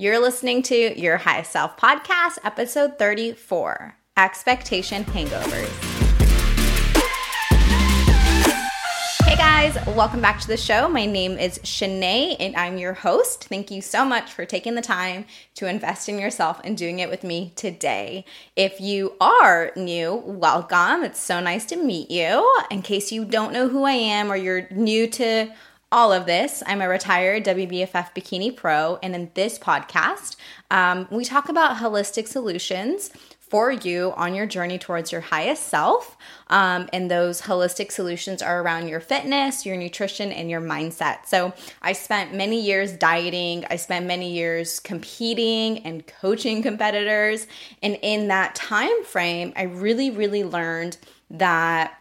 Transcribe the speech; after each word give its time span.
You're 0.00 0.18
listening 0.18 0.62
to 0.62 0.98
Your 0.98 1.18
Highest 1.18 1.52
Self 1.52 1.76
podcast, 1.76 2.38
episode 2.42 2.98
34 2.98 3.96
Expectation 4.16 5.04
Hangovers. 5.04 5.68
Hey 9.26 9.36
guys, 9.36 9.76
welcome 9.88 10.22
back 10.22 10.40
to 10.40 10.46
the 10.46 10.56
show. 10.56 10.88
My 10.88 11.04
name 11.04 11.36
is 11.36 11.58
Shanae 11.58 12.34
and 12.40 12.56
I'm 12.56 12.78
your 12.78 12.94
host. 12.94 13.44
Thank 13.44 13.70
you 13.70 13.82
so 13.82 14.06
much 14.06 14.32
for 14.32 14.46
taking 14.46 14.74
the 14.74 14.80
time 14.80 15.26
to 15.56 15.66
invest 15.66 16.08
in 16.08 16.18
yourself 16.18 16.62
and 16.64 16.78
doing 16.78 17.00
it 17.00 17.10
with 17.10 17.22
me 17.22 17.52
today. 17.54 18.24
If 18.56 18.80
you 18.80 19.12
are 19.20 19.70
new, 19.76 20.14
welcome. 20.14 21.04
It's 21.04 21.20
so 21.20 21.40
nice 21.40 21.66
to 21.66 21.76
meet 21.76 22.10
you. 22.10 22.50
In 22.70 22.80
case 22.80 23.12
you 23.12 23.26
don't 23.26 23.52
know 23.52 23.68
who 23.68 23.84
I 23.84 23.92
am 23.92 24.32
or 24.32 24.36
you're 24.36 24.66
new 24.70 25.06
to 25.08 25.52
all 25.92 26.12
of 26.12 26.26
this. 26.26 26.62
I'm 26.66 26.80
a 26.80 26.88
retired 26.88 27.44
WBFF 27.44 28.14
Bikini 28.14 28.54
Pro, 28.54 28.98
and 29.02 29.14
in 29.14 29.30
this 29.34 29.58
podcast, 29.58 30.36
um, 30.70 31.08
we 31.10 31.24
talk 31.24 31.48
about 31.48 31.78
holistic 31.78 32.28
solutions 32.28 33.10
for 33.50 33.72
you 33.72 34.12
on 34.16 34.32
your 34.32 34.46
journey 34.46 34.78
towards 34.78 35.10
your 35.10 35.20
highest 35.20 35.64
self. 35.64 36.16
Um, 36.46 36.88
and 36.92 37.10
those 37.10 37.42
holistic 37.42 37.90
solutions 37.90 38.42
are 38.42 38.62
around 38.62 38.86
your 38.86 39.00
fitness, 39.00 39.66
your 39.66 39.76
nutrition, 39.76 40.30
and 40.30 40.48
your 40.48 40.60
mindset. 40.60 41.26
So 41.26 41.52
I 41.82 41.92
spent 41.92 42.32
many 42.32 42.60
years 42.60 42.92
dieting, 42.92 43.66
I 43.68 43.74
spent 43.74 44.06
many 44.06 44.32
years 44.32 44.78
competing 44.78 45.80
and 45.80 46.06
coaching 46.06 46.62
competitors. 46.62 47.48
And 47.82 47.98
in 48.02 48.28
that 48.28 48.54
time 48.54 49.02
frame, 49.02 49.52
I 49.56 49.62
really, 49.62 50.10
really 50.10 50.44
learned 50.44 50.96
that 51.30 51.99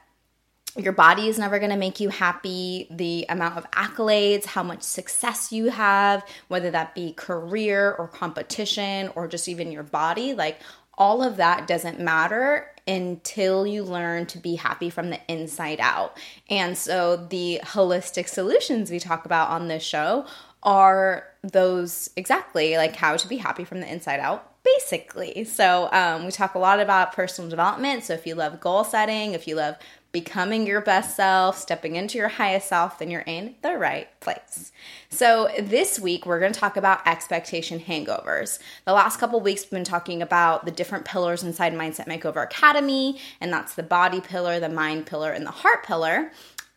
your 0.79 0.93
body 0.93 1.27
is 1.27 1.37
never 1.37 1.59
going 1.59 1.71
to 1.71 1.77
make 1.77 1.99
you 1.99 2.09
happy. 2.09 2.87
The 2.89 3.25
amount 3.29 3.57
of 3.57 3.69
accolades, 3.71 4.45
how 4.45 4.63
much 4.63 4.83
success 4.83 5.51
you 5.51 5.69
have, 5.69 6.25
whether 6.47 6.71
that 6.71 6.95
be 6.95 7.13
career 7.13 7.93
or 7.93 8.07
competition 8.07 9.11
or 9.15 9.27
just 9.27 9.47
even 9.47 9.71
your 9.71 9.83
body, 9.83 10.33
like 10.33 10.59
all 10.97 11.23
of 11.23 11.37
that 11.37 11.67
doesn't 11.67 11.99
matter 11.99 12.71
until 12.87 13.65
you 13.65 13.83
learn 13.83 14.25
to 14.25 14.37
be 14.37 14.55
happy 14.55 14.89
from 14.89 15.09
the 15.09 15.19
inside 15.31 15.79
out. 15.79 16.17
And 16.49 16.77
so 16.77 17.15
the 17.15 17.61
holistic 17.63 18.27
solutions 18.27 18.91
we 18.91 18.99
talk 18.99 19.25
about 19.25 19.49
on 19.49 19.67
this 19.67 19.83
show 19.83 20.25
are 20.63 21.25
those 21.41 22.09
exactly 22.17 22.75
like 22.75 22.95
how 22.95 23.15
to 23.15 23.27
be 23.27 23.37
happy 23.37 23.63
from 23.63 23.79
the 23.79 23.91
inside 23.91 24.19
out 24.19 24.49
basically. 24.63 25.45
So, 25.45 25.89
um, 25.91 26.25
we 26.25 26.31
talk 26.31 26.55
a 26.55 26.59
lot 26.59 26.79
about 26.79 27.13
personal 27.13 27.49
development. 27.49 28.03
So, 28.03 28.13
if 28.13 28.27
you 28.27 28.35
love 28.35 28.59
goal 28.59 28.83
setting, 28.83 29.33
if 29.33 29.47
you 29.47 29.55
love 29.55 29.75
becoming 30.11 30.65
your 30.65 30.81
best 30.81 31.15
self, 31.15 31.57
stepping 31.57 31.95
into 31.95 32.17
your 32.17 32.29
highest 32.29 32.67
self, 32.67 32.97
then 32.97 33.11
you're 33.11 33.21
in 33.21 33.55
the 33.61 33.77
right 33.77 34.07
place. 34.19 34.71
So, 35.09 35.49
this 35.59 35.99
week 35.99 36.25
we're 36.25 36.39
going 36.39 36.53
to 36.53 36.59
talk 36.59 36.77
about 36.77 37.07
expectation 37.07 37.79
hangovers. 37.79 38.59
The 38.85 38.93
last 38.93 39.19
couple 39.19 39.39
weeks 39.39 39.63
we've 39.63 39.71
been 39.71 39.83
talking 39.83 40.21
about 40.21 40.65
the 40.65 40.71
different 40.71 41.05
pillars 41.05 41.43
inside 41.43 41.73
Mindset 41.73 42.07
Makeover 42.07 42.43
Academy, 42.43 43.19
and 43.39 43.53
that's 43.53 43.75
the 43.75 43.83
body 43.83 44.21
pillar, 44.21 44.59
the 44.59 44.69
mind 44.69 45.05
pillar, 45.05 45.31
and 45.31 45.45
the 45.45 45.51
heart 45.51 45.83
pillar. 45.85 46.31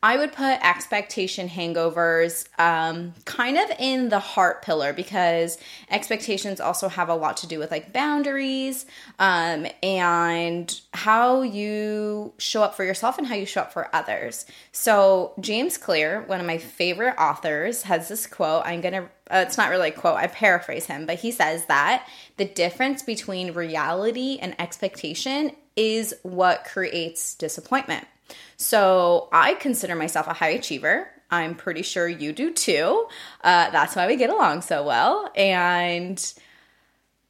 I 0.05 0.17
would 0.17 0.33
put 0.33 0.59
expectation 0.65 1.49
hangovers 1.49 2.49
um, 2.59 3.15
kind 3.25 3.57
of 3.57 3.71
in 3.79 4.09
the 4.09 4.19
heart 4.19 4.63
pillar 4.63 4.93
because 4.93 5.59
expectations 5.91 6.61
also 6.61 6.89
have 6.89 7.09
a 7.09 7.15
lot 7.15 7.37
to 7.39 7.47
do 7.47 7.61
with 7.61 7.71
like 7.71 7.93
boundaries 7.93 8.85
um, 9.21 9.67
and 9.81 10.81
how 10.93 11.43
you 11.43 12.33
show 12.39 12.65
up 12.65 12.75
for 12.75 12.83
yourself 12.83 13.17
and 13.17 13.29
how 13.29 13.37
you 13.37 13.47
show 13.47 13.61
up 13.61 13.73
for 13.73 13.95
others. 13.95 14.45
So, 14.73 15.35
James 15.39 15.79
Clear, 15.79 16.23
one 16.23 16.41
of 16.41 16.47
my 16.47 16.59
favorite 16.59 17.15
authors, 17.17 17.83
has 17.83 18.09
this 18.09 18.27
quote. 18.27 18.63
I'm 18.67 18.81
going 18.81 18.95
to, 18.95 19.03
uh, 19.31 19.45
it's 19.47 19.57
not 19.57 19.71
really 19.71 19.91
a 19.91 19.93
quote, 19.93 20.17
I 20.17 20.27
paraphrase 20.27 20.87
him, 20.87 21.07
but 21.07 21.21
he 21.21 21.31
says 21.31 21.67
that 21.67 22.09
the 22.39 22.45
difference 22.45 23.05
between 23.05 23.55
reality 23.55 24.39
and 24.43 24.61
expectation 24.61 25.53
is 25.77 26.13
what 26.23 26.65
creates 26.65 27.37
disappointment. 27.37 28.07
So 28.57 29.29
I 29.33 29.55
consider 29.55 29.95
myself 29.95 30.27
a 30.27 30.33
high 30.33 30.51
achiever. 30.51 31.09
I'm 31.31 31.55
pretty 31.55 31.83
sure 31.83 32.07
you 32.07 32.33
do 32.33 32.53
too. 32.53 33.07
Uh, 33.43 33.71
that's 33.71 33.97
why 33.97 34.07
we 34.07 34.17
get 34.17 34.31
along 34.31 34.63
so 34.63 34.85
well. 34.85 35.31
And 35.35 36.23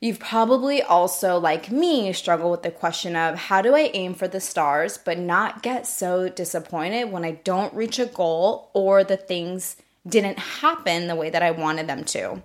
you've 0.00 0.18
probably 0.18 0.82
also, 0.82 1.38
like 1.38 1.70
me, 1.70 2.12
struggled 2.12 2.50
with 2.50 2.62
the 2.62 2.72
question 2.72 3.14
of 3.14 3.36
how 3.36 3.62
do 3.62 3.76
I 3.76 3.90
aim 3.94 4.14
for 4.14 4.26
the 4.26 4.40
stars 4.40 4.98
but 4.98 5.18
not 5.18 5.62
get 5.62 5.86
so 5.86 6.28
disappointed 6.28 7.12
when 7.12 7.24
I 7.24 7.32
don't 7.44 7.72
reach 7.72 8.00
a 8.00 8.06
goal 8.06 8.70
or 8.74 9.04
the 9.04 9.16
things 9.16 9.76
didn't 10.06 10.38
happen 10.38 11.06
the 11.06 11.14
way 11.14 11.30
that 11.30 11.42
I 11.42 11.52
wanted 11.52 11.86
them 11.86 12.04
to. 12.06 12.42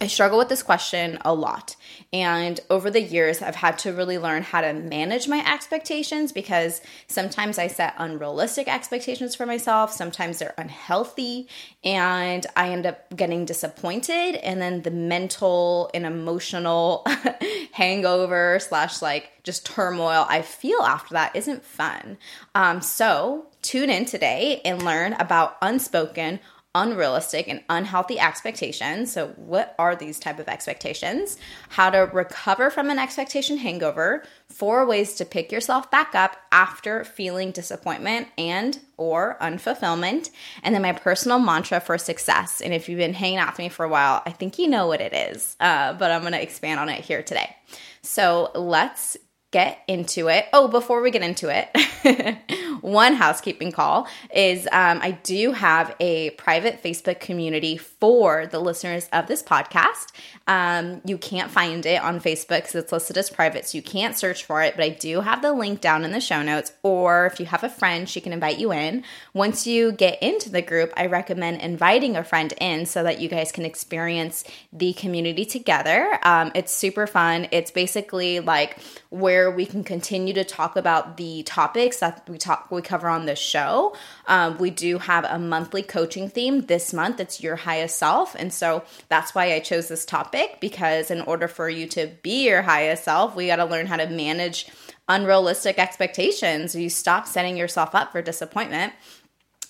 I 0.00 0.06
struggle 0.06 0.38
with 0.38 0.48
this 0.48 0.62
question 0.62 1.18
a 1.24 1.34
lot. 1.34 1.74
And 2.12 2.60
over 2.70 2.88
the 2.88 3.02
years, 3.02 3.42
I've 3.42 3.56
had 3.56 3.78
to 3.80 3.92
really 3.92 4.16
learn 4.16 4.42
how 4.42 4.60
to 4.60 4.72
manage 4.72 5.26
my 5.26 5.44
expectations 5.44 6.30
because 6.30 6.80
sometimes 7.08 7.58
I 7.58 7.66
set 7.66 7.94
unrealistic 7.98 8.68
expectations 8.68 9.34
for 9.34 9.44
myself. 9.44 9.92
Sometimes 9.92 10.38
they're 10.38 10.54
unhealthy 10.56 11.48
and 11.82 12.46
I 12.54 12.70
end 12.70 12.86
up 12.86 13.16
getting 13.16 13.44
disappointed. 13.44 14.36
And 14.36 14.60
then 14.60 14.82
the 14.82 14.92
mental 14.92 15.90
and 15.92 16.06
emotional 16.06 17.04
hangover 17.72 18.60
slash 18.60 19.02
like 19.02 19.32
just 19.42 19.66
turmoil 19.66 20.26
I 20.28 20.42
feel 20.42 20.80
after 20.80 21.14
that 21.14 21.34
isn't 21.34 21.64
fun. 21.64 22.18
Um, 22.54 22.80
so 22.82 23.46
tune 23.62 23.90
in 23.90 24.04
today 24.04 24.60
and 24.64 24.84
learn 24.84 25.14
about 25.14 25.56
unspoken 25.60 26.38
unrealistic 26.82 27.48
and 27.48 27.62
unhealthy 27.68 28.18
expectations. 28.18 29.12
So, 29.12 29.28
what 29.36 29.74
are 29.78 29.96
these 29.96 30.18
type 30.18 30.38
of 30.38 30.48
expectations? 30.48 31.36
How 31.70 31.90
to 31.90 32.10
recover 32.12 32.70
from 32.70 32.90
an 32.90 32.98
expectation 32.98 33.58
hangover, 33.58 34.22
four 34.48 34.86
ways 34.86 35.14
to 35.16 35.24
pick 35.24 35.50
yourself 35.50 35.90
back 35.90 36.14
up 36.14 36.36
after 36.52 37.04
feeling 37.04 37.50
disappointment 37.50 38.28
and 38.38 38.78
or 38.96 39.36
unfulfillment, 39.40 40.30
and 40.62 40.74
then 40.74 40.82
my 40.82 40.92
personal 40.92 41.38
mantra 41.38 41.80
for 41.80 41.98
success. 41.98 42.60
And 42.60 42.72
if 42.72 42.88
you've 42.88 42.98
been 42.98 43.14
hanging 43.14 43.38
out 43.38 43.52
with 43.52 43.58
me 43.58 43.68
for 43.68 43.84
a 43.84 43.88
while, 43.88 44.22
I 44.24 44.30
think 44.30 44.58
you 44.58 44.68
know 44.68 44.86
what 44.86 45.00
it 45.00 45.12
is, 45.12 45.56
uh, 45.60 45.92
but 45.94 46.10
I'm 46.10 46.20
going 46.20 46.32
to 46.32 46.42
expand 46.42 46.80
on 46.80 46.88
it 46.88 47.04
here 47.04 47.22
today. 47.22 47.54
So, 48.02 48.50
let's 48.54 49.16
get 49.50 49.82
into 49.88 50.28
it. 50.28 50.46
Oh, 50.52 50.68
before 50.68 51.00
we 51.00 51.10
get 51.10 51.22
into 51.22 51.48
it, 51.48 51.70
one 52.80 53.14
housekeeping 53.14 53.72
call 53.72 54.06
is 54.34 54.66
um, 54.72 55.00
I 55.02 55.12
do 55.22 55.52
have 55.52 55.94
a 56.00 56.30
private 56.30 56.82
Facebook 56.82 57.20
community 57.20 57.76
for 57.76 58.46
the 58.46 58.58
listeners 58.58 59.08
of 59.12 59.26
this 59.26 59.42
podcast. 59.42 60.12
Um, 60.46 61.00
you 61.04 61.18
can't 61.18 61.50
find 61.50 61.84
it 61.84 62.02
on 62.02 62.20
Facebook 62.20 62.58
because 62.62 62.74
it's 62.74 62.92
listed 62.92 63.18
as 63.18 63.30
private, 63.30 63.66
so 63.66 63.76
you 63.76 63.82
can't 63.82 64.16
search 64.16 64.44
for 64.44 64.62
it, 64.62 64.76
but 64.76 64.84
I 64.84 64.90
do 64.90 65.20
have 65.20 65.42
the 65.42 65.52
link 65.52 65.80
down 65.80 66.04
in 66.04 66.12
the 66.12 66.20
show 66.20 66.42
notes. 66.42 66.72
Or 66.82 67.26
if 67.26 67.38
you 67.38 67.46
have 67.46 67.64
a 67.64 67.68
friend, 67.68 68.08
she 68.08 68.20
can 68.20 68.32
invite 68.32 68.58
you 68.58 68.72
in. 68.72 69.04
Once 69.34 69.66
you 69.66 69.92
get 69.92 70.22
into 70.22 70.50
the 70.50 70.62
group, 70.62 70.92
I 70.96 71.06
recommend 71.06 71.60
inviting 71.60 72.16
a 72.16 72.24
friend 72.24 72.52
in 72.60 72.86
so 72.86 73.02
that 73.02 73.20
you 73.20 73.28
guys 73.28 73.52
can 73.52 73.64
experience 73.64 74.44
the 74.72 74.92
community 74.94 75.44
together. 75.44 76.18
Um, 76.22 76.50
it's 76.54 76.72
super 76.72 77.06
fun. 77.06 77.48
It's 77.50 77.70
basically 77.70 78.40
like 78.40 78.78
where 79.10 79.50
we 79.50 79.66
can 79.66 79.84
continue 79.84 80.34
to 80.34 80.44
talk 80.44 80.76
about 80.76 81.16
the 81.16 81.42
topics 81.44 81.98
that 81.98 82.28
we 82.28 82.38
talk 82.38 82.67
we 82.70 82.82
cover 82.82 83.08
on 83.08 83.26
this 83.26 83.38
show. 83.38 83.96
Um, 84.26 84.58
we 84.58 84.70
do 84.70 84.98
have 84.98 85.24
a 85.24 85.38
monthly 85.38 85.82
coaching 85.82 86.28
theme 86.28 86.66
this 86.66 86.92
month. 86.92 87.20
It's 87.20 87.42
your 87.42 87.56
highest 87.56 87.98
self, 87.98 88.34
and 88.34 88.52
so 88.52 88.84
that's 89.08 89.34
why 89.34 89.52
I 89.52 89.60
chose 89.60 89.88
this 89.88 90.04
topic 90.04 90.58
because 90.60 91.10
in 91.10 91.20
order 91.22 91.48
for 91.48 91.68
you 91.68 91.86
to 91.88 92.10
be 92.22 92.46
your 92.46 92.62
highest 92.62 93.04
self, 93.04 93.34
we 93.34 93.46
got 93.46 93.56
to 93.56 93.64
learn 93.64 93.86
how 93.86 93.96
to 93.96 94.08
manage 94.08 94.68
unrealistic 95.08 95.78
expectations. 95.78 96.74
You 96.74 96.90
stop 96.90 97.26
setting 97.26 97.56
yourself 97.56 97.94
up 97.94 98.12
for 98.12 98.22
disappointment 98.22 98.92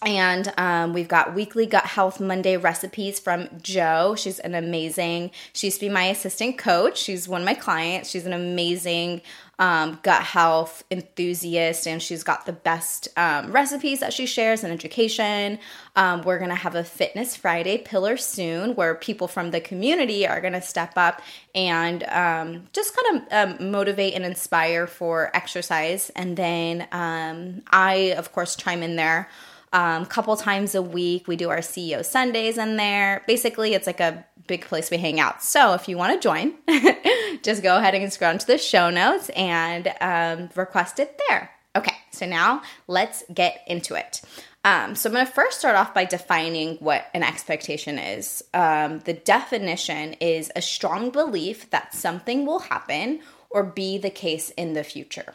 and 0.03 0.53
um, 0.57 0.93
we've 0.93 1.09
got 1.09 1.35
weekly 1.35 1.67
gut 1.67 1.85
health 1.85 2.21
Monday 2.21 2.57
recipes 2.57 3.19
from 3.19 3.49
Joe. 3.61 4.15
She's 4.17 4.39
an 4.39 4.55
amazing, 4.55 5.33
she 5.53 5.67
used 5.67 5.81
to 5.81 5.87
be 5.87 5.93
my 5.93 6.05
assistant 6.05 6.57
coach. 6.57 6.99
She's 6.99 7.29
one 7.29 7.41
of 7.41 7.45
my 7.45 7.55
clients. 7.55 8.11
She's 8.11 8.25
an 8.25 8.33
amazing 8.33 9.23
um, 9.59 9.99
gut 10.05 10.23
health 10.23 10.85
enthusiast, 10.89 11.89
and 11.89 12.01
she's 12.01 12.23
got 12.23 12.47
the 12.47 12.53
best 12.53 13.09
um, 13.17 13.51
recipes 13.51 13.99
that 13.99 14.13
she 14.13 14.25
shares 14.25 14.63
and 14.63 14.73
education. 14.73 15.59
Um, 15.97 16.23
we're 16.23 16.39
going 16.39 16.51
to 16.51 16.55
have 16.55 16.77
a 16.77 16.85
Fitness 16.85 17.35
Friday 17.35 17.79
pillar 17.79 18.17
soon 18.17 18.77
where 18.77 18.95
people 18.95 19.27
from 19.27 19.51
the 19.51 19.61
community 19.61 20.29
are 20.29 20.41
going 20.41 20.53
to 20.53 20.63
step 20.63 20.93
up 20.97 21.23
and 21.57 22.05
um, 22.05 22.69
just 22.73 22.97
kind 22.97 23.27
of 23.33 23.59
um, 23.61 23.71
motivate 23.73 24.15
and 24.15 24.25
inspire 24.25 24.87
for 24.87 25.35
exercise. 25.35 26.11
And 26.15 26.37
then 26.37 26.87
I, 26.93 28.15
of 28.17 28.31
course, 28.31 28.55
chime 28.55 28.85
in 28.85 28.95
there 28.95 29.29
um, 29.73 30.07
couple 30.07 30.37
times 30.37 30.75
a 30.75 30.83
week. 30.83 31.29
We 31.29 31.37
do 31.37 31.51
our 31.51 31.59
CEO 31.59 32.05
Sundays 32.05 32.59
in 32.59 32.77
there. 32.77 33.23
Basically, 33.27 33.75
it's 33.75 33.87
like 33.87 34.01
a 34.01 34.25
big 34.47 34.63
place 34.63 34.91
we 34.91 34.97
hang 34.97 35.21
out. 35.21 35.43
So 35.43 35.75
if 35.75 35.89
you 35.89 35.97
want 35.97 36.21
to 36.21 36.27
join, 36.27 36.55
just 37.43 37.63
go 37.63 37.77
ahead 37.77 37.95
and 37.95 38.13
scroll 38.13 38.33
into 38.33 38.47
the 38.47 38.59
show 38.59 38.91
notes 38.91 39.29
and 39.31 39.93
um, 40.01 40.49
request 40.55 40.99
it 40.99 41.21
there. 41.29 41.51
Okay, 41.77 41.95
so 42.11 42.27
now 42.27 42.63
let's 42.89 43.23
get 43.33 43.63
into 43.67 43.95
it. 43.95 44.23
Um, 44.65 44.97
so 44.97 45.09
I'm 45.09 45.15
going 45.15 45.27
to 45.27 45.33
first 45.33 45.61
start 45.61 45.77
off 45.77 45.95
by 45.95 46.05
defining 46.05 46.77
what 46.77 47.07
an 47.15 47.23
expectation 47.23 47.99
is. 47.99 48.43
Um, 48.53 48.99
the 49.01 49.13
definition 49.13 50.15
is 50.15 50.51
a 50.57 50.63
strong 50.63 51.11
belief 51.11 51.71
that 51.71 51.95
something 51.95 52.45
will 52.45 52.59
happen 52.59 53.21
or 53.51 53.63
be 53.63 53.99
the 53.99 54.11
case 54.11 54.51
in 54.51 54.73
the 54.73 54.85
future. 54.85 55.35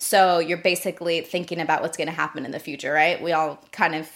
So 0.00 0.38
you're 0.38 0.58
basically 0.58 1.20
thinking 1.20 1.60
about 1.60 1.82
what's 1.82 1.96
going 1.96 2.08
to 2.08 2.14
happen 2.14 2.44
in 2.46 2.50
the 2.50 2.58
future, 2.58 2.90
right? 2.92 3.22
We 3.22 3.32
all 3.32 3.62
kind 3.70 3.94
of 3.94 4.10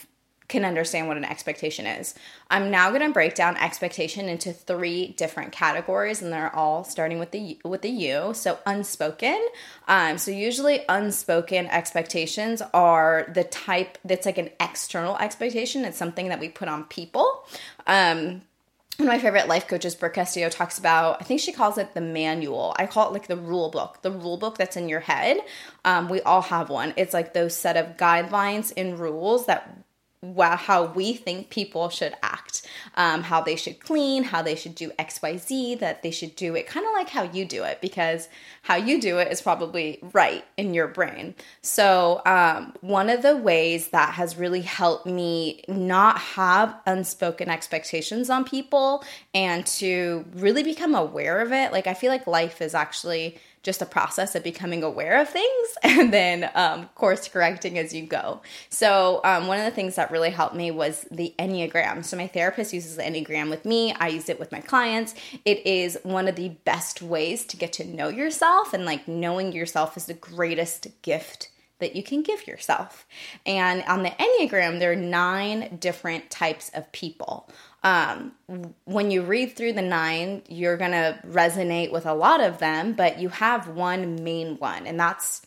can 0.48 0.64
understand 0.64 1.08
what 1.08 1.16
an 1.16 1.25
expectation 1.25 1.86
is. 1.86 2.14
I'm 2.50 2.70
now 2.70 2.90
going 2.90 3.02
to 3.02 3.12
break 3.12 3.34
down 3.34 3.56
expectation 3.56 4.28
into 4.28 4.52
three 4.52 5.08
different 5.08 5.52
categories, 5.52 6.22
and 6.22 6.32
they're 6.32 6.54
all 6.54 6.84
starting 6.84 7.19
with 7.19 7.31
the 7.31 7.58
with 7.64 7.82
the 7.82 7.90
U. 7.90 8.32
So 8.34 8.58
unspoken. 8.66 9.46
Um, 9.86 10.19
so 10.19 10.31
usually 10.31 10.84
unspoken 10.88 11.66
expectations 11.66 12.62
are 12.72 13.26
the 13.32 13.44
type 13.44 13.98
that's 14.04 14.26
like 14.26 14.38
an 14.38 14.50
external 14.60 15.16
expectation. 15.19 15.84
It's 15.84 15.98
something 15.98 16.28
that 16.28 16.40
we 16.40 16.48
put 16.48 16.69
on 16.69 16.84
people. 16.84 17.44
Um, 17.87 18.42
one 18.96 19.08
of 19.08 19.14
my 19.14 19.19
favorite 19.19 19.49
life 19.49 19.67
coaches, 19.67 19.94
Brooke 19.94 20.14
Castillo, 20.14 20.49
talks 20.49 20.79
about, 20.79 21.20
I 21.20 21.25
think 21.25 21.41
she 21.41 21.52
calls 21.52 21.79
it 21.79 21.94
the 21.94 22.00
manual. 22.00 22.75
I 22.79 22.87
call 22.87 23.08
it 23.08 23.12
like 23.12 23.26
the 23.26 23.37
rule 23.37 23.70
book, 23.70 24.02
the 24.02 24.11
rule 24.11 24.37
book 24.37 24.56
that's 24.56 24.76
in 24.76 24.88
your 24.88 25.00
head. 25.00 25.38
Um, 25.85 26.08
we 26.08 26.20
all 26.23 26.43
have 26.43 26.70
one. 26.70 26.94
It's 26.96 27.12
like 27.12 27.35
those 27.35 27.56
set 27.56 27.76
of 27.76 27.96
guidelines 27.96 28.73
and 28.76 28.99
rules 28.99 29.46
that 29.46 29.83
how 30.37 30.87
we 30.87 31.15
think 31.15 31.50
people 31.50 31.88
should 31.88 32.15
act, 32.23 32.67
um, 32.97 33.23
how 33.23 33.41
they 33.41 33.56
should 33.56 33.81
clean, 33.81 34.25
how 34.25 34.43
they 34.43 34.55
should 34.55 34.75
do 34.75 34.93
X, 34.99 35.21
Y, 35.23 35.37
Z, 35.37 35.76
that 35.76 36.03
they 36.03 36.11
should 36.11 36.35
do 36.37 36.55
it 36.55 36.67
kind 36.67 36.87
of 36.87 36.93
like 36.93 37.09
how 37.09 37.23
you 37.23 37.44
do 37.44 37.65
it, 37.65 37.81
because 37.81 38.29
how 38.62 38.76
you 38.76 39.00
do 39.00 39.19
it 39.19 39.31
is 39.31 39.43
probably 39.43 39.99
right 40.12 40.44
in 40.56 40.75
your 40.75 40.88
brain. 40.88 41.35
So, 41.62 42.23
um, 42.26 42.73
one 42.81 43.11
of 43.11 43.23
the 43.23 43.37
ways 43.37 43.88
that 43.88 44.15
has 44.15 44.37
really 44.37 44.62
helped 44.62 45.06
me 45.06 45.62
not 45.69 46.19
have 46.19 46.75
unspoken 46.87 47.49
expectations 47.49 48.31
on 48.31 48.44
people 48.44 49.05
and 49.35 49.67
to 49.67 50.25
really 50.35 50.62
become 50.62 50.94
aware 50.94 51.41
of 51.41 51.53
it, 51.53 51.73
like 51.73 51.87
I 51.87 51.94
feel 51.94 52.11
like 52.11 52.26
life 52.26 52.61
is 52.61 52.75
actually 52.75 53.38
just 53.64 53.82
a 53.82 53.87
process 53.87 54.37
of 54.37 54.44
becoming 54.44 54.84
aware 54.84 55.20
of 55.20 55.28
things 55.28 55.69
and 55.82 56.12
then 56.12 56.49
um, 56.55 56.88
course 56.94 57.26
correcting 57.26 57.78
as 57.78 57.93
you 57.93 58.06
go. 58.06 58.40
So, 58.69 59.20
um, 59.25 59.49
one 59.49 59.58
of 59.58 59.64
the 59.64 59.72
things 59.72 59.96
that 59.96 60.12
really 60.12 60.31
helped 60.31 60.55
me 60.55 60.70
was 60.70 61.06
the 61.11 61.34
Enneagram. 61.38 62.05
So, 62.05 62.16
my 62.16 62.28
therapist 62.28 62.72
uses 62.72 62.96
the 62.96 63.02
Enneagram 63.02 63.50
with 63.50 63.64
me, 63.64 63.93
I 63.94 64.08
use 64.08 64.28
it 64.28 64.38
with 64.38 64.52
my 64.52 64.61
clients. 64.61 65.14
It 65.44 65.66
is 65.66 65.99
one 66.05 66.28
of 66.28 66.37
the 66.37 66.50
best 66.64 67.02
ways 67.02 67.44
to 67.46 67.56
get 67.56 67.72
to 67.75 67.84
know 67.84 68.08
yourself, 68.08 68.72
and 68.72 68.84
like 68.84 69.08
knowing 69.08 69.52
yourself 69.52 69.96
is 69.96 70.06
the 70.06 70.14
greatest 70.14 70.87
gift 71.02 71.50
that 71.81 71.96
you 71.96 72.02
can 72.02 72.22
give 72.22 72.46
yourself. 72.46 73.06
And 73.44 73.82
on 73.88 74.02
the 74.02 74.11
Enneagram, 74.11 74.78
there 74.78 74.93
are 74.93 74.96
nine 74.96 75.76
different 75.81 76.31
types 76.31 76.70
of 76.75 76.90
people 76.93 77.50
um, 77.84 78.32
when 78.84 79.10
you 79.10 79.22
read 79.22 79.54
through 79.54 79.75
the 79.75 79.82
nine, 79.82 80.42
you're 80.48 80.78
going 80.78 80.92
to 80.92 81.20
resonate 81.26 81.92
with 81.92 82.06
a 82.06 82.14
lot 82.14 82.40
of 82.40 82.58
them, 82.58 82.94
but 82.94 83.20
you 83.20 83.28
have 83.28 83.69
one 83.69 84.25
main 84.25 84.56
one, 84.56 84.86
and 84.86 84.98
that's 84.98 85.46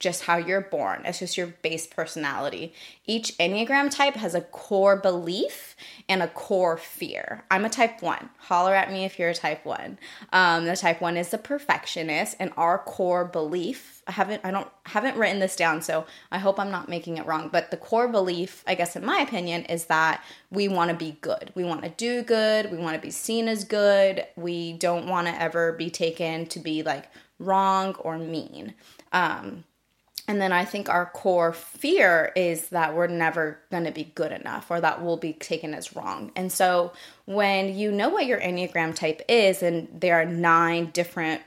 just 0.00 0.24
how 0.24 0.36
you're 0.36 0.60
born. 0.60 1.02
It's 1.04 1.20
just 1.20 1.36
your 1.36 1.46
base 1.46 1.86
personality. 1.86 2.74
Each 3.06 3.36
Enneagram 3.38 3.90
type 3.90 4.14
has 4.14 4.34
a 4.34 4.40
core 4.40 4.96
belief 4.96 5.76
and 6.08 6.22
a 6.22 6.28
core 6.28 6.76
fear. 6.76 7.44
I'm 7.50 7.64
a 7.64 7.70
type 7.70 8.02
one. 8.02 8.28
Holler 8.38 8.74
at 8.74 8.90
me 8.90 9.04
if 9.04 9.18
you're 9.18 9.30
a 9.30 9.34
type 9.34 9.64
one. 9.64 9.98
Um, 10.32 10.64
the 10.64 10.76
type 10.76 11.00
one 11.00 11.16
is 11.16 11.30
the 11.30 11.38
perfectionist, 11.38 12.36
and 12.38 12.52
our 12.56 12.78
core 12.78 13.24
belief. 13.24 14.02
I 14.06 14.12
haven't 14.12 14.42
I 14.44 14.50
don't 14.50 14.68
haven't 14.84 15.16
written 15.16 15.38
this 15.38 15.56
down, 15.56 15.80
so 15.80 16.04
I 16.30 16.38
hope 16.38 16.58
I'm 16.58 16.70
not 16.70 16.88
making 16.88 17.16
it 17.16 17.26
wrong. 17.26 17.48
But 17.50 17.70
the 17.70 17.76
core 17.76 18.08
belief, 18.08 18.62
I 18.66 18.74
guess, 18.74 18.96
in 18.96 19.04
my 19.06 19.18
opinion, 19.18 19.64
is 19.66 19.86
that 19.86 20.22
we 20.50 20.68
want 20.68 20.90
to 20.90 20.96
be 20.96 21.16
good. 21.20 21.52
We 21.54 21.64
want 21.64 21.82
to 21.84 21.88
do 21.90 22.22
good. 22.22 22.70
We 22.70 22.78
want 22.78 22.96
to 22.96 23.00
be 23.00 23.10
seen 23.10 23.48
as 23.48 23.64
good. 23.64 24.26
We 24.36 24.74
don't 24.74 25.06
want 25.06 25.28
to 25.28 25.40
ever 25.40 25.72
be 25.72 25.88
taken 25.88 26.46
to 26.46 26.58
be 26.58 26.82
like 26.82 27.06
wrong 27.38 27.94
or 27.94 28.18
mean. 28.18 28.74
Um, 29.12 29.64
and 30.26 30.40
then 30.40 30.52
I 30.52 30.64
think 30.64 30.88
our 30.88 31.06
core 31.06 31.52
fear 31.52 32.32
is 32.34 32.70
that 32.70 32.94
we're 32.94 33.08
never 33.08 33.58
going 33.70 33.84
to 33.84 33.90
be 33.90 34.04
good 34.04 34.32
enough 34.32 34.70
or 34.70 34.80
that 34.80 35.02
we'll 35.02 35.18
be 35.18 35.34
taken 35.34 35.74
as 35.74 35.94
wrong. 35.94 36.32
And 36.34 36.50
so 36.50 36.92
when 37.26 37.76
you 37.76 37.92
know 37.92 38.08
what 38.08 38.26
your 38.26 38.40
Enneagram 38.40 38.94
type 38.94 39.20
is, 39.28 39.62
and 39.62 39.88
there 39.92 40.20
are 40.20 40.24
nine 40.24 40.90
different 40.92 41.42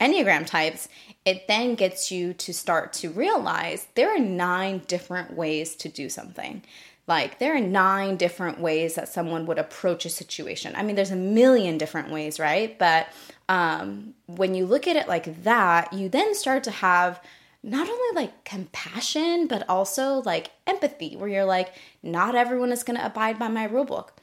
Enneagram 0.00 0.46
types, 0.46 0.88
it 1.26 1.48
then 1.48 1.74
gets 1.74 2.10
you 2.10 2.32
to 2.32 2.54
start 2.54 2.94
to 2.94 3.10
realize 3.10 3.88
there 3.94 4.14
are 4.14 4.18
nine 4.18 4.82
different 4.86 5.34
ways 5.34 5.74
to 5.76 5.90
do 5.90 6.08
something. 6.08 6.62
Like, 7.06 7.38
there 7.38 7.56
are 7.56 7.60
nine 7.60 8.16
different 8.16 8.60
ways 8.60 8.94
that 8.94 9.08
someone 9.08 9.46
would 9.46 9.58
approach 9.58 10.04
a 10.04 10.10
situation. 10.10 10.74
I 10.76 10.82
mean, 10.82 10.94
there's 10.94 11.10
a 11.10 11.16
million 11.16 11.78
different 11.78 12.10
ways, 12.10 12.38
right? 12.38 12.78
But 12.78 13.08
um, 13.48 14.14
when 14.26 14.54
you 14.54 14.66
look 14.66 14.86
at 14.86 14.96
it 14.96 15.08
like 15.08 15.42
that, 15.42 15.92
you 15.92 16.08
then 16.08 16.34
start 16.34 16.64
to 16.64 16.70
have 16.70 17.20
not 17.62 17.88
only 17.88 18.22
like 18.22 18.44
compassion, 18.44 19.46
but 19.46 19.68
also 19.68 20.22
like 20.24 20.50
empathy, 20.66 21.16
where 21.16 21.28
you're 21.28 21.44
like, 21.44 21.72
not 22.02 22.34
everyone 22.34 22.72
is 22.72 22.84
going 22.84 22.98
to 22.98 23.06
abide 23.06 23.38
by 23.38 23.48
my 23.48 23.64
rule 23.64 23.84
book. 23.84 24.14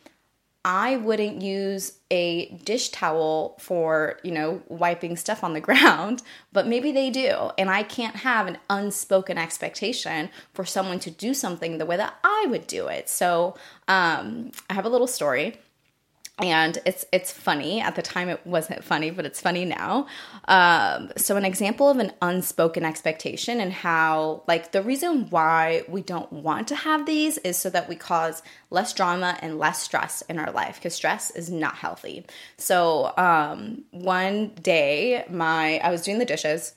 I 0.64 0.98
wouldn't 0.98 1.44
use 1.44 2.00
a 2.10 2.48
dish 2.64 2.90
towel 2.90 3.56
for, 3.60 4.20
you 4.24 4.32
know, 4.32 4.64
wiping 4.68 5.16
stuff 5.16 5.44
on 5.44 5.54
the 5.54 5.62
ground, 5.68 6.24
but 6.52 6.66
maybe 6.66 6.92
they 6.92 7.12
do. 7.12 7.52
And 7.58 7.70
I 7.70 7.84
can't 7.84 8.16
have 8.16 8.48
an 8.48 8.58
unspoken 8.68 9.38
expectation 9.38 10.30
for 10.54 10.66
someone 10.66 10.98
to 11.00 11.12
do 11.12 11.36
something 11.36 11.78
the 11.78 11.86
way 11.86 11.98
that 11.98 12.16
I 12.24 12.48
would 12.50 12.66
do 12.66 12.88
it. 12.88 13.10
So 13.10 13.56
um, 13.88 14.52
I 14.68 14.74
have 14.74 14.86
a 14.86 14.90
little 14.90 15.08
story 15.08 15.60
and 16.40 16.78
it's 16.86 17.06
it's 17.14 17.32
funny. 17.32 17.80
At 17.80 17.96
the 17.96 18.02
time 18.02 18.28
it 18.28 18.46
wasn't 18.46 18.84
funny 18.84 19.10
but 19.10 19.26
it's 19.26 19.40
funny 19.40 19.64
now. 19.64 20.08
Um, 20.48 21.12
so 21.16 21.38
an 21.38 21.46
example 21.46 21.90
of 21.90 21.98
an 21.98 22.12
unspoken 22.22 22.84
expectation 22.84 23.62
and 23.62 23.72
how 23.72 24.44
like 24.48 24.72
the 24.72 24.82
reason 24.82 25.30
why 25.30 25.84
we 25.88 26.02
don't 26.02 26.32
want 26.34 26.68
to 26.70 26.76
have 26.76 27.06
these 27.06 27.38
is 27.40 27.58
so 27.58 27.70
that 27.70 27.88
we 27.88 27.96
cause 27.96 28.44
less 28.70 28.94
drama 28.94 29.38
and 29.42 29.60
less 29.60 29.82
stress 29.82 30.22
in 30.24 30.38
our 30.38 30.52
life 30.52 30.76
because 30.76 30.94
stress 30.94 31.32
is 31.32 31.50
not 31.50 31.76
healthy. 31.76 32.26
So 32.58 33.14
um, 33.18 33.86
one 33.92 34.50
day 34.62 35.26
my 35.30 35.80
i 35.80 35.90
was 35.90 36.02
doing 36.02 36.20
the 36.20 36.26
dishes 36.26 36.74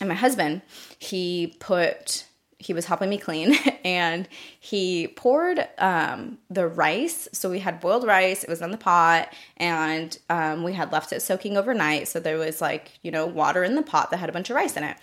and 0.00 0.08
my 0.08 0.14
husband 0.14 0.62
he 0.98 1.54
put 1.60 2.24
he 2.58 2.72
was 2.72 2.86
helping 2.86 3.08
me 3.08 3.18
clean 3.18 3.54
and 3.84 4.28
he 4.58 5.08
poured 5.08 5.66
um, 5.78 6.38
the 6.50 6.66
rice. 6.66 7.28
So 7.32 7.50
we 7.50 7.60
had 7.60 7.80
boiled 7.80 8.04
rice, 8.04 8.42
it 8.42 8.50
was 8.50 8.60
in 8.60 8.70
the 8.70 8.78
pot, 8.78 9.32
and 9.56 10.16
um, 10.28 10.64
we 10.64 10.72
had 10.72 10.92
left 10.92 11.12
it 11.12 11.22
soaking 11.22 11.56
overnight. 11.56 12.08
So 12.08 12.18
there 12.20 12.38
was 12.38 12.60
like, 12.60 12.98
you 13.02 13.10
know, 13.10 13.26
water 13.26 13.62
in 13.62 13.76
the 13.76 13.82
pot 13.82 14.10
that 14.10 14.18
had 14.18 14.28
a 14.28 14.32
bunch 14.32 14.50
of 14.50 14.56
rice 14.56 14.76
in 14.76 14.84
it. 14.84 14.96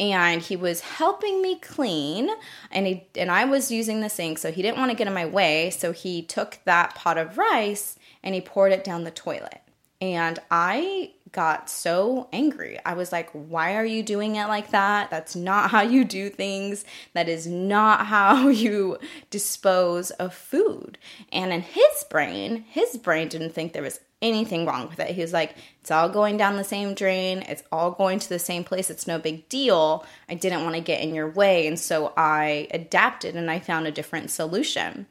And 0.00 0.40
he 0.40 0.54
was 0.54 0.80
helping 0.80 1.42
me 1.42 1.58
clean, 1.58 2.30
and 2.70 2.86
he 2.86 3.08
and 3.16 3.32
I 3.32 3.44
was 3.46 3.72
using 3.72 4.00
the 4.00 4.08
sink, 4.08 4.38
so 4.38 4.52
he 4.52 4.62
didn't 4.62 4.78
want 4.78 4.92
to 4.92 4.96
get 4.96 5.08
in 5.08 5.12
my 5.12 5.26
way. 5.26 5.70
So 5.70 5.90
he 5.90 6.22
took 6.22 6.60
that 6.66 6.94
pot 6.94 7.18
of 7.18 7.36
rice 7.36 7.98
and 8.22 8.32
he 8.32 8.40
poured 8.40 8.70
it 8.70 8.84
down 8.84 9.02
the 9.02 9.10
toilet. 9.10 9.60
And 10.00 10.38
I 10.52 11.10
got 11.32 11.68
so 11.68 12.28
angry. 12.32 12.78
I 12.84 12.94
was 12.94 13.12
like, 13.12 13.30
why 13.30 13.76
are 13.76 13.84
you 13.84 14.02
doing 14.02 14.36
it 14.36 14.46
like 14.46 14.70
that? 14.70 15.10
That's 15.10 15.36
not 15.36 15.70
how 15.70 15.82
you 15.82 16.04
do 16.04 16.30
things. 16.30 16.84
That 17.14 17.28
is 17.28 17.46
not 17.46 18.06
how 18.06 18.48
you 18.48 18.98
dispose 19.30 20.10
of 20.12 20.34
food. 20.34 20.98
And 21.32 21.52
in 21.52 21.62
his 21.62 22.04
brain, 22.08 22.64
his 22.68 22.96
brain 22.96 23.28
didn't 23.28 23.52
think 23.52 23.72
there 23.72 23.82
was 23.82 24.00
anything 24.20 24.66
wrong 24.66 24.88
with 24.88 24.98
it. 24.98 25.14
He 25.14 25.20
was 25.20 25.32
like, 25.32 25.54
it's 25.80 25.90
all 25.90 26.08
going 26.08 26.36
down 26.36 26.56
the 26.56 26.64
same 26.64 26.94
drain. 26.94 27.42
It's 27.42 27.62
all 27.70 27.92
going 27.92 28.18
to 28.18 28.28
the 28.28 28.38
same 28.38 28.64
place. 28.64 28.90
It's 28.90 29.06
no 29.06 29.18
big 29.18 29.48
deal. 29.48 30.04
I 30.28 30.34
didn't 30.34 30.64
want 30.64 30.74
to 30.74 30.80
get 30.80 31.02
in 31.02 31.14
your 31.14 31.30
way. 31.30 31.66
And 31.66 31.78
so 31.78 32.12
I 32.16 32.68
adapted 32.72 33.36
and 33.36 33.50
I 33.50 33.60
found 33.60 33.86
a 33.86 33.92
different 33.92 34.30
solution. 34.30 35.06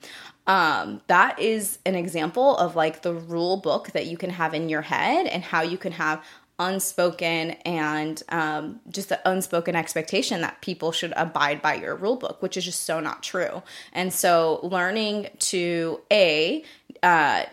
Um, 0.48 1.02
that 1.08 1.40
is 1.40 1.80
an 1.86 1.96
example 1.96 2.56
of 2.58 2.76
like 2.76 3.02
the 3.02 3.14
rule 3.14 3.58
book 3.58 3.92
that 3.92 4.08
you 4.08 4.18
can 4.18 4.30
have 4.30 4.54
in 4.54 4.70
your 4.70 4.82
head 4.82 5.28
and 5.28 5.44
how 5.44 5.62
you 5.62 5.78
can 5.78 5.92
have 5.92 6.24
unspoken 6.60 7.52
and 7.66 8.24
um, 8.30 8.80
just 8.90 9.10
the 9.10 9.30
unspoken 9.30 9.76
expectation 9.76 10.42
that 10.42 10.60
people 10.62 10.92
should 10.92 11.14
abide 11.16 11.62
by 11.62 11.76
your 11.76 11.96
rule 11.96 12.16
book, 12.16 12.42
which 12.42 12.58
is 12.58 12.66
just 12.66 12.82
so 12.82 13.00
not 13.00 13.22
true. 13.22 13.62
And 13.94 14.12
so, 14.12 14.60
learning 14.64 15.28
to 15.40 16.02
a 16.12 16.64
uh, 17.04 17.44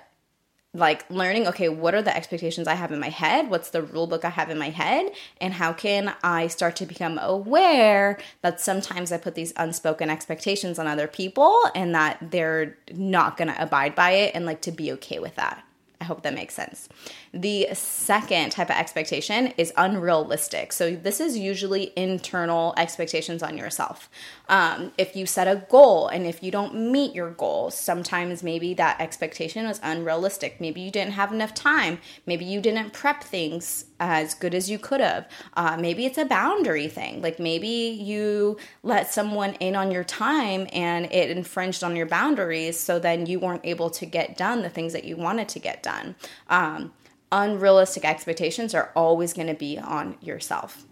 like 0.74 1.08
learning 1.08 1.46
okay 1.46 1.68
what 1.68 1.94
are 1.94 2.02
the 2.02 2.14
expectations 2.14 2.66
i 2.66 2.74
have 2.74 2.92
in 2.92 3.00
my 3.00 3.08
head? 3.08 3.48
What's 3.48 3.70
the 3.70 3.82
rule 3.82 4.06
book 4.06 4.24
i 4.24 4.30
have 4.30 4.50
in 4.50 4.58
my 4.58 4.70
head? 4.70 5.12
And 5.40 5.54
how 5.54 5.72
can 5.72 6.14
i 6.22 6.48
start 6.48 6.76
to 6.76 6.86
become 6.86 7.18
aware 7.18 8.18
that 8.42 8.60
sometimes 8.60 9.12
i 9.12 9.16
put 9.16 9.34
these 9.34 9.52
unspoken 9.56 10.10
expectations 10.10 10.78
on 10.78 10.86
other 10.86 11.06
people 11.06 11.58
and 11.74 11.94
that 11.94 12.18
they're 12.30 12.76
not 12.92 13.36
going 13.36 13.48
to 13.48 13.62
abide 13.62 13.94
by 13.94 14.10
it 14.10 14.34
and 14.34 14.44
like 14.44 14.60
to 14.62 14.72
be 14.72 14.92
okay 14.92 15.18
with 15.18 15.36
that? 15.36 15.64
I 16.00 16.04
hope 16.04 16.22
that 16.22 16.34
makes 16.34 16.54
sense. 16.54 16.88
The 17.34 17.66
second 17.72 18.50
type 18.50 18.70
of 18.70 18.76
expectation 18.76 19.48
is 19.56 19.72
unrealistic. 19.76 20.72
So, 20.72 20.94
this 20.94 21.18
is 21.18 21.36
usually 21.36 21.92
internal 21.96 22.74
expectations 22.76 23.42
on 23.42 23.58
yourself. 23.58 24.08
Um, 24.48 24.92
if 24.98 25.16
you 25.16 25.26
set 25.26 25.48
a 25.48 25.66
goal 25.68 26.06
and 26.06 26.26
if 26.26 26.44
you 26.44 26.52
don't 26.52 26.92
meet 26.92 27.12
your 27.12 27.30
goal, 27.30 27.72
sometimes 27.72 28.44
maybe 28.44 28.72
that 28.74 29.00
expectation 29.00 29.66
was 29.66 29.80
unrealistic. 29.82 30.60
Maybe 30.60 30.80
you 30.80 30.92
didn't 30.92 31.14
have 31.14 31.32
enough 31.32 31.54
time. 31.54 31.98
Maybe 32.24 32.44
you 32.44 32.60
didn't 32.60 32.92
prep 32.92 33.24
things 33.24 33.86
as 33.98 34.34
good 34.34 34.54
as 34.54 34.70
you 34.70 34.78
could 34.78 35.00
have. 35.00 35.28
Uh, 35.54 35.76
maybe 35.76 36.06
it's 36.06 36.18
a 36.18 36.24
boundary 36.24 36.86
thing. 36.86 37.20
Like 37.20 37.40
maybe 37.40 37.66
you 37.66 38.58
let 38.84 39.12
someone 39.12 39.54
in 39.54 39.74
on 39.74 39.90
your 39.90 40.04
time 40.04 40.68
and 40.72 41.06
it 41.06 41.30
infringed 41.30 41.82
on 41.82 41.96
your 41.96 42.06
boundaries. 42.06 42.78
So 42.78 43.00
then 43.00 43.26
you 43.26 43.40
weren't 43.40 43.64
able 43.64 43.90
to 43.90 44.06
get 44.06 44.36
done 44.36 44.62
the 44.62 44.70
things 44.70 44.92
that 44.92 45.02
you 45.02 45.16
wanted 45.16 45.48
to 45.48 45.58
get 45.58 45.82
done. 45.82 46.14
Um, 46.48 46.92
unrealistic 47.34 48.04
expectations 48.04 48.74
are 48.74 48.92
always 48.94 49.34
going 49.34 49.48
to 49.48 49.54
be 49.54 49.76
on 49.76 50.16
yourself. 50.22 50.86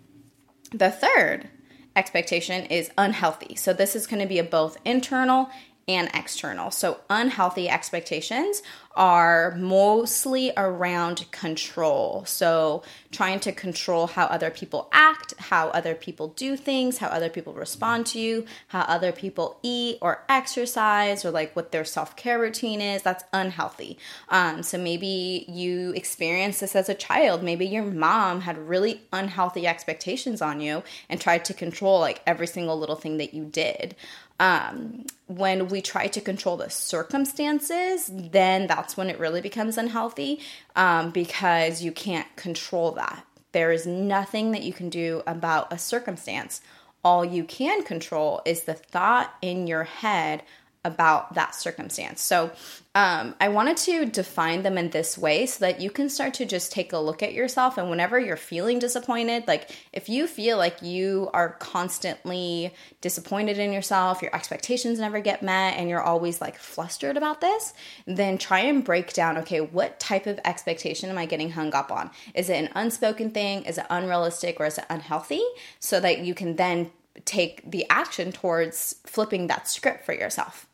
The 0.72 0.90
third 0.90 1.49
expectation 1.94 2.66
is 2.66 2.90
unhealthy. 2.99 3.54
So 3.54 3.72
this 3.72 3.94
is 3.94 4.06
going 4.06 4.20
to 4.20 4.28
be 4.28 4.40
a 4.40 4.44
both 4.44 4.76
internal 4.84 5.49
and 5.88 6.11
external. 6.14 6.70
So, 6.70 7.00
unhealthy 7.11 7.68
expectations 7.68 8.62
are 8.94 9.54
mostly 9.56 10.52
around 10.56 11.30
control. 11.30 12.25
So, 12.26 12.82
trying 13.11 13.40
to 13.40 13.52
control 13.52 14.06
how 14.06 14.26
other 14.26 14.50
people 14.50 14.88
act, 14.92 15.34
how 15.38 15.68
other 15.68 15.94
people 15.94 16.28
do 16.28 16.56
things, 16.56 16.99
how 16.99 17.08
other 17.08 17.28
people 17.28 17.52
respond 17.52 18.06
to 18.06 18.18
you, 18.18 18.46
how 18.68 18.80
other 18.82 19.12
people 19.12 19.58
eat 19.62 19.99
or 20.00 20.25
exercise, 20.28 21.25
or 21.25 21.30
like 21.30 21.54
what 21.54 21.72
their 21.72 21.84
self 21.84 22.16
care 22.16 22.38
routine 22.38 22.80
is. 22.80 23.02
That's 23.02 23.25
unhealthy. 23.32 23.99
Um, 24.28 24.62
so, 24.62 24.78
maybe 24.78 25.44
you 25.49 25.92
experienced 25.92 26.61
this 26.61 26.76
as 26.76 26.88
a 26.88 26.94
child. 26.94 27.42
Maybe 27.42 27.66
your 27.66 27.84
mom 27.84 28.42
had 28.42 28.58
really 28.58 29.02
unhealthy 29.12 29.66
expectations 29.66 30.42
on 30.42 30.61
you 30.61 30.82
and 31.08 31.20
tried 31.20 31.44
to 31.46 31.54
control 31.54 32.00
like 32.00 32.22
every 32.26 32.46
single 32.46 32.78
little 32.78 32.96
thing 32.96 33.18
that 33.18 33.34
you 33.34 33.44
did. 33.44 33.94
Um, 34.42 35.06
when 35.28 35.68
we 35.68 35.80
try 35.80 36.08
to 36.08 36.20
control 36.20 36.56
the 36.56 36.68
circumstances, 36.68 38.11
then 38.12 38.66
that's 38.66 38.82
when 38.97 39.09
it 39.09 39.19
really 39.19 39.41
becomes 39.41 39.79
unhealthy 39.79 40.41
um, 40.77 41.11
because 41.11 41.83
you 41.83 41.93
can't 41.93 42.35
control 42.37 42.93
that. 42.93 43.25
There 43.53 43.73
is 43.73 43.87
nothing 43.87 44.53
that 44.53 44.62
you 44.62 44.73
can 44.73 44.89
do 44.89 45.23
about 45.27 45.73
a 45.73 45.79
circumstance. 45.79 46.61
All 47.05 47.25
you 47.25 47.45
can 47.45 47.83
control 47.83 48.43
is 48.45 48.62
the 48.62 48.75
thought 48.75 49.35
in 49.43 49.67
your 49.67 49.85
head 49.85 50.43
about 50.85 51.35
that 51.35 51.55
circumstance. 51.55 52.21
So 52.21 52.51
um, 52.95 53.35
I 53.41 53.49
wanted 53.49 53.77
to 53.79 54.05
define 54.05 54.62
them 54.62 54.77
in 54.77 54.91
this 54.91 55.17
way 55.17 55.47
so 55.47 55.65
that 55.65 55.81
you 55.81 55.91
can 55.91 56.11
start 56.11 56.35
to 56.35 56.45
just 56.45 56.73
take 56.73 56.93
a 56.93 56.99
look 56.99 57.23
at 57.23 57.33
yourself. 57.33 57.79
And 57.79 57.89
whenever 57.89 58.19
you're 58.19 58.37
feeling 58.37 58.81
disappointed, 58.81 59.47
like 59.47 59.71
if 59.93 60.09
you 60.09 60.27
feel 60.27 60.59
like 60.59 60.83
you 60.83 61.31
are 61.33 61.51
constantly 61.61 62.75
disappointed 63.01 63.59
in 63.59 63.73
yourself, 63.73 64.21
your 64.21 64.35
expectations 64.35 64.99
never 64.99 65.21
get 65.21 65.43
met, 65.43 65.79
and 65.79 65.89
you're 65.89 66.03
always 66.03 66.41
like 66.41 66.59
flustered 66.59 67.17
about 67.17 67.41
this, 67.41 67.73
then 68.07 68.37
try 68.37 68.59
and 68.61 68.85
break 68.85 69.12
down 69.12 69.39
okay, 69.39 69.61
what 69.61 70.01
type 70.01 70.27
of 70.27 70.41
expectation 70.45 71.09
am 71.09 71.17
I 71.17 71.27
getting 71.27 71.53
hung 71.53 71.73
up 71.75 71.93
on? 71.93 72.11
Is 72.35 72.51
it 72.51 72.62
an 72.62 72.71
unspoken 72.75 73.31
thing? 73.31 73.65
Is 73.65 73.79
it 73.79 73.87
unrealistic 73.89 74.59
or 74.61 74.67
is 74.67 74.79
it 74.79 74.85
unhealthy? 74.91 75.43
So 75.79 76.01
that 76.01 76.19
you 76.19 76.35
can 76.35 76.57
then 76.57 76.91
take 77.25 77.71
the 77.71 77.87
action 77.89 78.33
towards 78.33 78.97
flipping 79.05 79.47
that 79.47 79.69
script 79.69 80.05
for 80.05 80.12
yourself. 80.12 80.67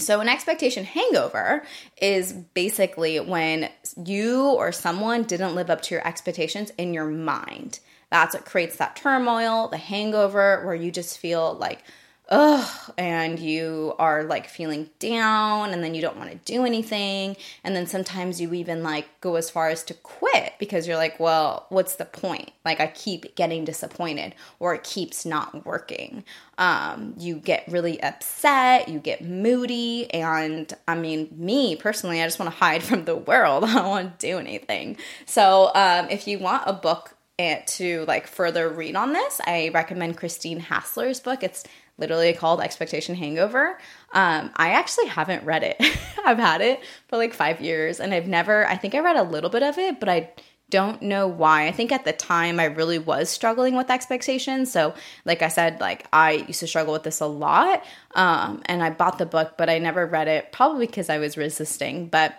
So, 0.00 0.20
an 0.20 0.28
expectation 0.28 0.84
hangover 0.84 1.64
is 2.00 2.32
basically 2.32 3.20
when 3.20 3.68
you 4.04 4.48
or 4.50 4.72
someone 4.72 5.24
didn't 5.24 5.54
live 5.54 5.70
up 5.70 5.82
to 5.82 5.94
your 5.94 6.06
expectations 6.06 6.72
in 6.78 6.94
your 6.94 7.06
mind. 7.06 7.80
That's 8.10 8.34
what 8.34 8.44
creates 8.44 8.76
that 8.78 8.96
turmoil, 8.96 9.68
the 9.68 9.76
hangover, 9.76 10.64
where 10.64 10.74
you 10.74 10.90
just 10.90 11.18
feel 11.18 11.54
like, 11.54 11.84
ugh, 12.30 12.92
and 12.96 13.40
you 13.40 13.94
are 13.98 14.22
like 14.22 14.48
feeling 14.48 14.88
down 15.00 15.70
and 15.70 15.82
then 15.82 15.94
you 15.94 16.00
don't 16.00 16.16
want 16.16 16.30
to 16.30 16.36
do 16.52 16.64
anything. 16.64 17.36
And 17.64 17.74
then 17.74 17.86
sometimes 17.86 18.40
you 18.40 18.54
even 18.54 18.82
like 18.82 19.20
go 19.20 19.34
as 19.34 19.50
far 19.50 19.68
as 19.68 19.82
to 19.84 19.94
quit 19.94 20.54
because 20.58 20.86
you're 20.86 20.96
like, 20.96 21.18
well, 21.18 21.66
what's 21.70 21.96
the 21.96 22.04
point? 22.04 22.52
Like, 22.64 22.80
I 22.80 22.86
keep 22.86 23.34
getting 23.34 23.64
disappointed 23.64 24.34
or 24.60 24.74
it 24.74 24.84
keeps 24.84 25.26
not 25.26 25.66
working. 25.66 26.24
Um, 26.56 27.14
you 27.18 27.36
get 27.36 27.64
really 27.66 28.00
upset, 28.02 28.88
you 28.88 29.00
get 29.00 29.24
moody. 29.24 30.12
And 30.12 30.72
I 30.86 30.94
mean, 30.94 31.28
me 31.36 31.74
personally, 31.74 32.22
I 32.22 32.26
just 32.26 32.38
want 32.38 32.52
to 32.52 32.56
hide 32.56 32.82
from 32.84 33.06
the 33.06 33.16
world. 33.16 33.64
I 33.64 33.74
don't 33.74 33.88
want 33.88 34.18
to 34.20 34.26
do 34.26 34.38
anything. 34.38 34.96
So, 35.26 35.72
um, 35.74 36.08
if 36.10 36.28
you 36.28 36.38
want 36.38 36.62
a 36.66 36.72
book, 36.72 37.16
eh, 37.40 37.62
to 37.66 38.04
like 38.06 38.26
further 38.26 38.68
read 38.68 38.96
on 38.96 39.12
this, 39.12 39.40
I 39.46 39.70
recommend 39.72 40.16
Christine 40.16 40.60
Hassler's 40.60 41.20
book. 41.20 41.42
It's 41.42 41.64
literally 41.98 42.32
called 42.32 42.60
Expectation 42.60 43.14
Hangover. 43.14 43.78
Um, 44.12 44.50
I 44.56 44.70
actually 44.70 45.06
haven't 45.06 45.44
read 45.44 45.62
it. 45.62 45.76
I've 46.24 46.38
had 46.38 46.60
it 46.60 46.80
for 47.08 47.16
like 47.16 47.34
five 47.34 47.60
years 47.60 48.00
and 48.00 48.12
I've 48.14 48.26
never, 48.26 48.66
I 48.66 48.76
think 48.76 48.94
I 48.94 49.00
read 49.00 49.16
a 49.16 49.22
little 49.22 49.50
bit 49.50 49.62
of 49.62 49.78
it, 49.78 50.00
but 50.00 50.08
I 50.08 50.30
don't 50.70 51.02
know 51.02 51.26
why. 51.26 51.66
I 51.66 51.72
think 51.72 51.92
at 51.92 52.04
the 52.04 52.12
time 52.12 52.60
I 52.60 52.64
really 52.64 52.98
was 52.98 53.28
struggling 53.28 53.76
with 53.76 53.90
expectations. 53.90 54.72
So, 54.72 54.94
like 55.24 55.42
I 55.42 55.48
said, 55.48 55.80
like 55.80 56.06
I 56.12 56.44
used 56.46 56.60
to 56.60 56.66
struggle 56.66 56.92
with 56.92 57.02
this 57.02 57.20
a 57.20 57.26
lot. 57.26 57.84
Um, 58.14 58.62
and 58.66 58.82
I 58.82 58.90
bought 58.90 59.18
the 59.18 59.26
book, 59.26 59.54
but 59.58 59.68
I 59.68 59.78
never 59.78 60.06
read 60.06 60.28
it, 60.28 60.52
probably 60.52 60.86
because 60.86 61.10
I 61.10 61.18
was 61.18 61.36
resisting. 61.36 62.08
But 62.08 62.34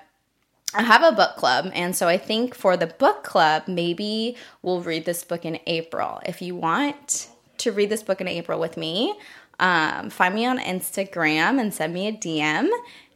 I 0.73 0.83
have 0.83 1.03
a 1.03 1.11
book 1.11 1.35
club, 1.35 1.69
and 1.73 1.95
so 1.95 2.07
I 2.07 2.17
think 2.17 2.55
for 2.55 2.77
the 2.77 2.87
book 2.87 3.23
club, 3.23 3.63
maybe 3.67 4.37
we'll 4.61 4.81
read 4.81 5.05
this 5.05 5.23
book 5.23 5.43
in 5.43 5.59
April. 5.67 6.21
If 6.25 6.41
you 6.41 6.55
want 6.55 7.27
to 7.57 7.71
read 7.71 7.89
this 7.89 8.03
book 8.03 8.21
in 8.21 8.27
April 8.27 8.59
with 8.59 8.77
me, 8.77 9.13
um, 9.59 10.09
find 10.09 10.33
me 10.33 10.45
on 10.45 10.59
Instagram 10.59 11.59
and 11.59 11.73
send 11.73 11.93
me 11.93 12.07
a 12.07 12.13
DM 12.13 12.69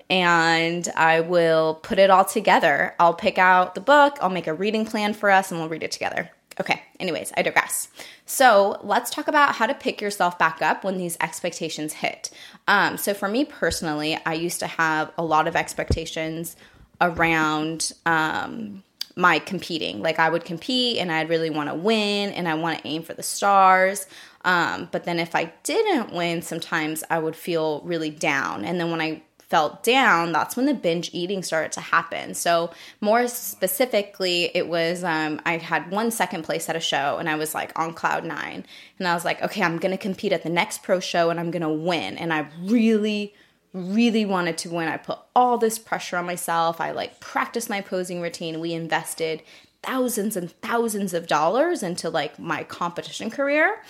and 0.09 0.87
I 0.95 1.21
will 1.21 1.75
put 1.75 1.97
it 1.97 2.09
all 2.09 2.25
together. 2.25 2.93
I'll 2.99 3.13
pick 3.13 3.37
out 3.37 3.73
the 3.73 3.81
book, 3.81 4.17
I'll 4.21 4.29
make 4.29 4.47
a 4.47 4.53
reading 4.53 4.85
plan 4.85 5.13
for 5.13 5.31
us, 5.31 5.51
and 5.51 5.59
we'll 5.59 5.69
read 5.69 5.83
it 5.83 5.91
together. 5.91 6.29
Okay, 6.59 6.83
anyways, 6.99 7.33
I 7.35 7.41
digress. 7.41 7.89
So 8.25 8.79
let's 8.81 9.09
talk 9.09 9.27
about 9.27 9.55
how 9.55 9.65
to 9.65 9.73
pick 9.73 9.99
yourself 9.99 10.37
back 10.39 10.61
up 10.61 10.83
when 10.83 10.97
these 10.97 11.17
expectations 11.19 11.93
hit. 11.93 12.29
Um, 12.67 12.97
so, 12.97 13.13
for 13.13 13.27
me 13.27 13.43
personally, 13.43 14.17
I 14.25 14.35
used 14.35 14.59
to 14.61 14.67
have 14.67 15.11
a 15.17 15.25
lot 15.25 15.49
of 15.49 15.55
expectations 15.57 16.55
around 17.01 17.93
um, 18.05 18.83
my 19.15 19.39
competing. 19.39 20.01
Like, 20.01 20.19
I 20.19 20.29
would 20.29 20.45
compete 20.45 20.97
and 20.97 21.11
I'd 21.11 21.29
really 21.29 21.49
want 21.49 21.69
to 21.69 21.75
win 21.75 22.31
and 22.31 22.47
I 22.47 22.55
want 22.55 22.79
to 22.79 22.87
aim 22.87 23.03
for 23.03 23.13
the 23.13 23.23
stars. 23.23 24.07
Um, 24.43 24.89
but 24.91 25.05
then 25.05 25.19
if 25.19 25.35
I 25.35 25.51
didn't 25.63 26.13
win, 26.13 26.41
sometimes 26.41 27.03
I 27.09 27.19
would 27.19 27.35
feel 27.35 27.81
really 27.81 28.11
down. 28.11 28.63
And 28.63 28.79
then 28.79 28.91
when 28.91 29.01
I 29.01 29.23
felt 29.49 29.83
down, 29.83 30.31
that's 30.31 30.55
when 30.55 30.65
the 30.65 30.73
binge 30.73 31.09
eating 31.13 31.43
started 31.43 31.71
to 31.71 31.81
happen. 31.81 32.33
So, 32.33 32.71
more 33.01 33.27
specifically, 33.27 34.51
it 34.55 34.67
was 34.67 35.03
um, 35.03 35.39
I 35.45 35.57
had 35.57 35.91
one 35.91 36.11
second 36.11 36.43
place 36.43 36.67
at 36.67 36.75
a 36.75 36.79
show 36.79 37.17
and 37.17 37.29
I 37.29 37.35
was 37.35 37.53
like 37.53 37.77
on 37.77 37.93
cloud 37.93 38.25
nine. 38.25 38.65
And 38.99 39.07
I 39.07 39.13
was 39.13 39.25
like, 39.25 39.41
okay, 39.41 39.61
I'm 39.61 39.77
gonna 39.77 39.97
compete 39.97 40.33
at 40.33 40.43
the 40.43 40.49
next 40.49 40.83
pro 40.83 40.99
show 40.99 41.29
and 41.29 41.39
I'm 41.39 41.51
gonna 41.51 41.71
win. 41.71 42.17
And 42.17 42.33
I 42.33 42.47
really, 42.61 43.33
really 43.75 44.25
wanted 44.25 44.57
to 44.59 44.69
win. 44.69 44.87
I 44.87 44.97
put 44.97 45.19
all 45.35 45.57
this 45.57 45.77
pressure 45.77 46.17
on 46.17 46.25
myself. 46.25 46.79
I 46.79 46.91
like 46.91 47.19
practiced 47.19 47.69
my 47.69 47.81
posing 47.81 48.21
routine. 48.21 48.59
We 48.59 48.73
invested 48.73 49.43
thousands 49.83 50.35
and 50.35 50.51
thousands 50.61 51.13
of 51.13 51.27
dollars 51.27 51.83
into 51.83 52.09
like 52.09 52.39
my 52.39 52.63
competition 52.63 53.29
career 53.29 53.81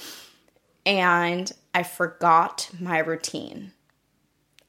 and 0.86 1.52
I 1.74 1.84
forgot 1.84 2.70
my 2.80 3.00
routine. 3.00 3.72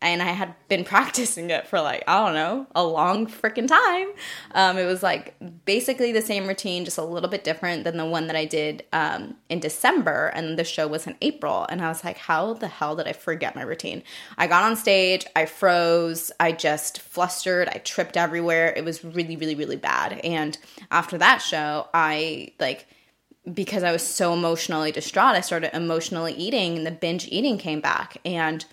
And 0.02 0.22
I 0.22 0.26
had 0.26 0.54
been 0.68 0.84
practicing 0.96 1.50
it 1.50 1.66
for 1.66 1.80
like, 1.80 2.04
I 2.06 2.24
don't 2.24 2.34
know, 2.34 2.66
a 2.74 2.84
long 2.84 3.26
freaking 3.26 3.66
time. 3.66 4.08
Um, 4.52 4.78
it 4.78 4.86
was 4.86 5.02
like 5.02 5.34
basically 5.64 6.12
the 6.12 6.22
same 6.22 6.46
routine, 6.46 6.84
just 6.84 6.98
a 6.98 7.04
little 7.04 7.28
bit 7.28 7.44
different 7.44 7.84
than 7.84 7.96
the 7.96 8.04
one 8.04 8.26
that 8.26 8.36
I 8.36 8.44
did 8.44 8.84
um, 8.92 9.36
in 9.48 9.60
December. 9.60 10.28
And 10.34 10.58
the 10.58 10.64
show 10.64 10.86
was 10.86 11.06
in 11.06 11.16
April. 11.22 11.66
And 11.68 11.82
I 11.82 11.88
was 11.88 12.04
like, 12.04 12.18
how 12.18 12.54
the 12.54 12.68
hell 12.68 12.96
did 12.96 13.08
I 13.08 13.12
forget 13.12 13.56
my 13.56 13.62
routine? 13.62 14.02
I 14.38 14.46
got 14.46 14.62
on 14.62 14.76
stage, 14.76 15.26
I 15.34 15.46
froze, 15.46 16.30
I 16.38 16.52
just 16.52 17.00
flustered, 17.00 17.68
I 17.68 17.78
tripped 17.78 18.16
everywhere. 18.16 18.72
It 18.76 18.84
was 18.84 19.04
really, 19.04 19.36
really, 19.36 19.54
really 19.54 19.76
bad. 19.76 20.20
And 20.24 20.58
after 20.90 21.18
that 21.18 21.38
show, 21.38 21.88
I 21.94 22.52
like, 22.60 22.86
because 23.52 23.84
I 23.84 23.92
was 23.92 24.02
so 24.02 24.32
emotionally 24.32 24.90
distraught, 24.90 25.36
I 25.36 25.40
started 25.40 25.74
emotionally 25.74 26.34
eating 26.34 26.76
and 26.76 26.86
the 26.86 26.90
binge 26.90 27.28
eating 27.28 27.58
came 27.58 27.80
back. 27.80 28.18
And 28.24 28.64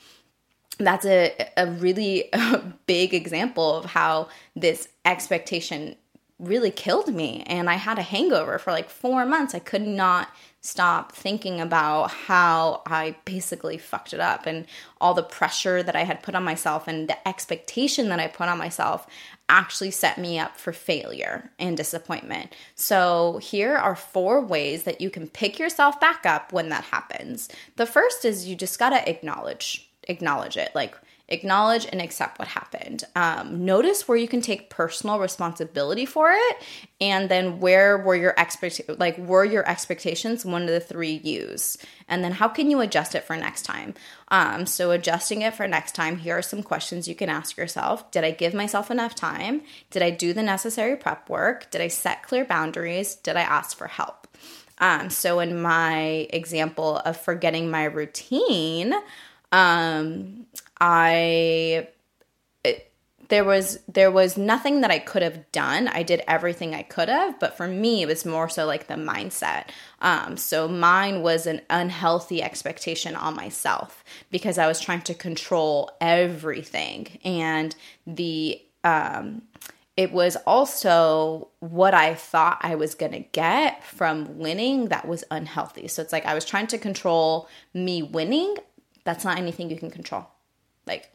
that's 0.79 1.05
a, 1.05 1.33
a 1.57 1.67
really 1.67 2.29
big 2.85 3.13
example 3.13 3.77
of 3.77 3.85
how 3.85 4.29
this 4.55 4.89
expectation 5.05 5.95
really 6.39 6.71
killed 6.71 7.13
me. 7.13 7.43
And 7.47 7.69
I 7.69 7.75
had 7.75 7.99
a 7.99 8.03
hangover 8.03 8.57
for 8.57 8.71
like 8.71 8.89
four 8.89 9.25
months. 9.25 9.55
I 9.55 9.59
could 9.59 9.87
not 9.87 10.29
stop 10.61 11.11
thinking 11.11 11.59
about 11.59 12.09
how 12.09 12.81
I 12.85 13.17
basically 13.25 13.77
fucked 13.77 14.13
it 14.13 14.19
up 14.19 14.45
and 14.45 14.65
all 15.01 15.13
the 15.13 15.21
pressure 15.21 15.83
that 15.83 15.95
I 15.95 16.03
had 16.03 16.23
put 16.23 16.35
on 16.35 16.43
myself 16.43 16.87
and 16.87 17.07
the 17.07 17.27
expectation 17.27 18.09
that 18.09 18.19
I 18.19 18.27
put 18.27 18.47
on 18.47 18.57
myself 18.57 19.05
actually 19.49 19.91
set 19.91 20.17
me 20.17 20.39
up 20.39 20.57
for 20.57 20.71
failure 20.71 21.51
and 21.59 21.75
disappointment. 21.75 22.55
So, 22.75 23.39
here 23.41 23.75
are 23.75 23.95
four 23.95 24.39
ways 24.39 24.83
that 24.83 25.01
you 25.01 25.09
can 25.09 25.27
pick 25.27 25.59
yourself 25.59 25.99
back 25.99 26.25
up 26.25 26.53
when 26.53 26.69
that 26.69 26.85
happens. 26.85 27.49
The 27.75 27.85
first 27.85 28.23
is 28.23 28.47
you 28.47 28.55
just 28.55 28.79
got 28.79 28.91
to 28.91 29.09
acknowledge 29.09 29.92
acknowledge 30.07 30.57
it. 30.57 30.71
Like 30.73 30.95
acknowledge 31.29 31.87
and 31.91 32.01
accept 32.01 32.37
what 32.37 32.47
happened. 32.49 33.03
Um, 33.15 33.65
notice 33.65 34.07
where 34.07 34.17
you 34.17 34.27
can 34.27 34.41
take 34.41 34.69
personal 34.69 35.19
responsibility 35.19 36.05
for 36.05 36.31
it, 36.31 36.57
and 36.99 37.29
then 37.29 37.59
where 37.59 37.97
were 37.97 38.15
your 38.15 38.33
expect 38.37 38.81
like 38.99 39.17
were 39.17 39.45
your 39.45 39.67
expectations 39.67 40.45
one 40.45 40.63
of 40.63 40.67
the 40.69 40.79
three 40.79 41.21
U's, 41.23 41.77
and 42.07 42.23
then 42.23 42.33
how 42.33 42.47
can 42.47 42.69
you 42.69 42.81
adjust 42.81 43.15
it 43.15 43.23
for 43.23 43.35
next 43.35 43.63
time? 43.63 43.93
Um, 44.29 44.65
so 44.65 44.91
adjusting 44.91 45.41
it 45.41 45.55
for 45.55 45.67
next 45.67 45.95
time, 45.95 46.17
here 46.17 46.37
are 46.37 46.41
some 46.41 46.63
questions 46.63 47.07
you 47.07 47.15
can 47.15 47.29
ask 47.29 47.57
yourself: 47.57 48.11
Did 48.11 48.23
I 48.23 48.31
give 48.31 48.53
myself 48.53 48.91
enough 48.91 49.15
time? 49.15 49.61
Did 49.91 50.03
I 50.03 50.09
do 50.09 50.33
the 50.33 50.43
necessary 50.43 50.95
prep 50.95 51.29
work? 51.29 51.71
Did 51.71 51.81
I 51.81 51.87
set 51.87 52.23
clear 52.23 52.45
boundaries? 52.45 53.15
Did 53.15 53.37
I 53.37 53.41
ask 53.41 53.77
for 53.77 53.87
help? 53.87 54.27
Um, 54.79 55.09
so 55.09 55.39
in 55.39 55.61
my 55.61 56.27
example 56.31 56.97
of 56.97 57.15
forgetting 57.15 57.71
my 57.71 57.85
routine. 57.85 58.93
Um, 59.53 60.47
I 60.81 61.87
there 63.29 63.43
was 63.43 63.79
there 63.87 64.11
was 64.11 64.37
nothing 64.37 64.81
that 64.81 64.91
I 64.91 64.99
could 64.99 65.21
have 65.21 65.51
done. 65.51 65.87
I 65.87 66.03
did 66.03 66.21
everything 66.27 66.75
I 66.75 66.83
could 66.83 67.09
have, 67.09 67.39
but 67.39 67.57
for 67.57 67.67
me 67.67 68.03
it 68.03 68.05
was 68.05 68.25
more 68.25 68.49
so 68.49 68.65
like 68.65 68.87
the 68.87 68.95
mindset. 68.95 69.69
Um, 70.01 70.37
so 70.37 70.67
mine 70.67 71.21
was 71.21 71.47
an 71.47 71.61
unhealthy 71.69 72.43
expectation 72.43 73.15
on 73.15 73.35
myself 73.35 74.03
because 74.29 74.57
I 74.57 74.67
was 74.67 74.79
trying 74.79 75.01
to 75.03 75.13
control 75.13 75.89
everything 76.01 77.19
and 77.23 77.75
the 78.05 78.61
um 78.83 79.41
it 79.95 80.11
was 80.11 80.35
also 80.47 81.49
what 81.59 81.93
I 81.93 82.15
thought 82.15 82.57
I 82.61 82.75
was 82.75 82.95
going 82.95 83.11
to 83.11 83.19
get 83.19 83.83
from 83.83 84.39
winning 84.39 84.87
that 84.87 85.07
was 85.07 85.23
unhealthy. 85.29 85.87
So 85.87 86.01
it's 86.01 86.11
like 86.11 86.25
I 86.25 86.33
was 86.33 86.45
trying 86.45 86.65
to 86.67 86.79
control 86.79 87.47
me 87.75 88.01
winning. 88.01 88.55
That's 89.03 89.25
not 89.25 89.37
anything 89.37 89.69
you 89.69 89.77
can 89.77 89.91
control. 89.91 90.27
Like, 90.85 91.09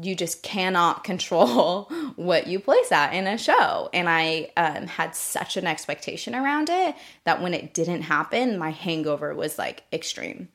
you 0.00 0.14
just 0.14 0.42
cannot 0.42 1.04
control 1.04 1.84
what 2.16 2.46
you 2.46 2.60
place 2.60 2.92
at 2.92 3.14
in 3.14 3.26
a 3.26 3.38
show. 3.38 3.88
And 3.92 4.08
I 4.08 4.50
um, 4.56 4.86
had 4.86 5.14
such 5.14 5.56
an 5.56 5.66
expectation 5.66 6.34
around 6.34 6.68
it 6.70 6.94
that 7.24 7.40
when 7.40 7.54
it 7.54 7.72
didn't 7.72 8.02
happen, 8.02 8.58
my 8.58 8.70
hangover 8.70 9.34
was 9.34 9.58
like 9.58 9.84
extreme. 9.92 10.48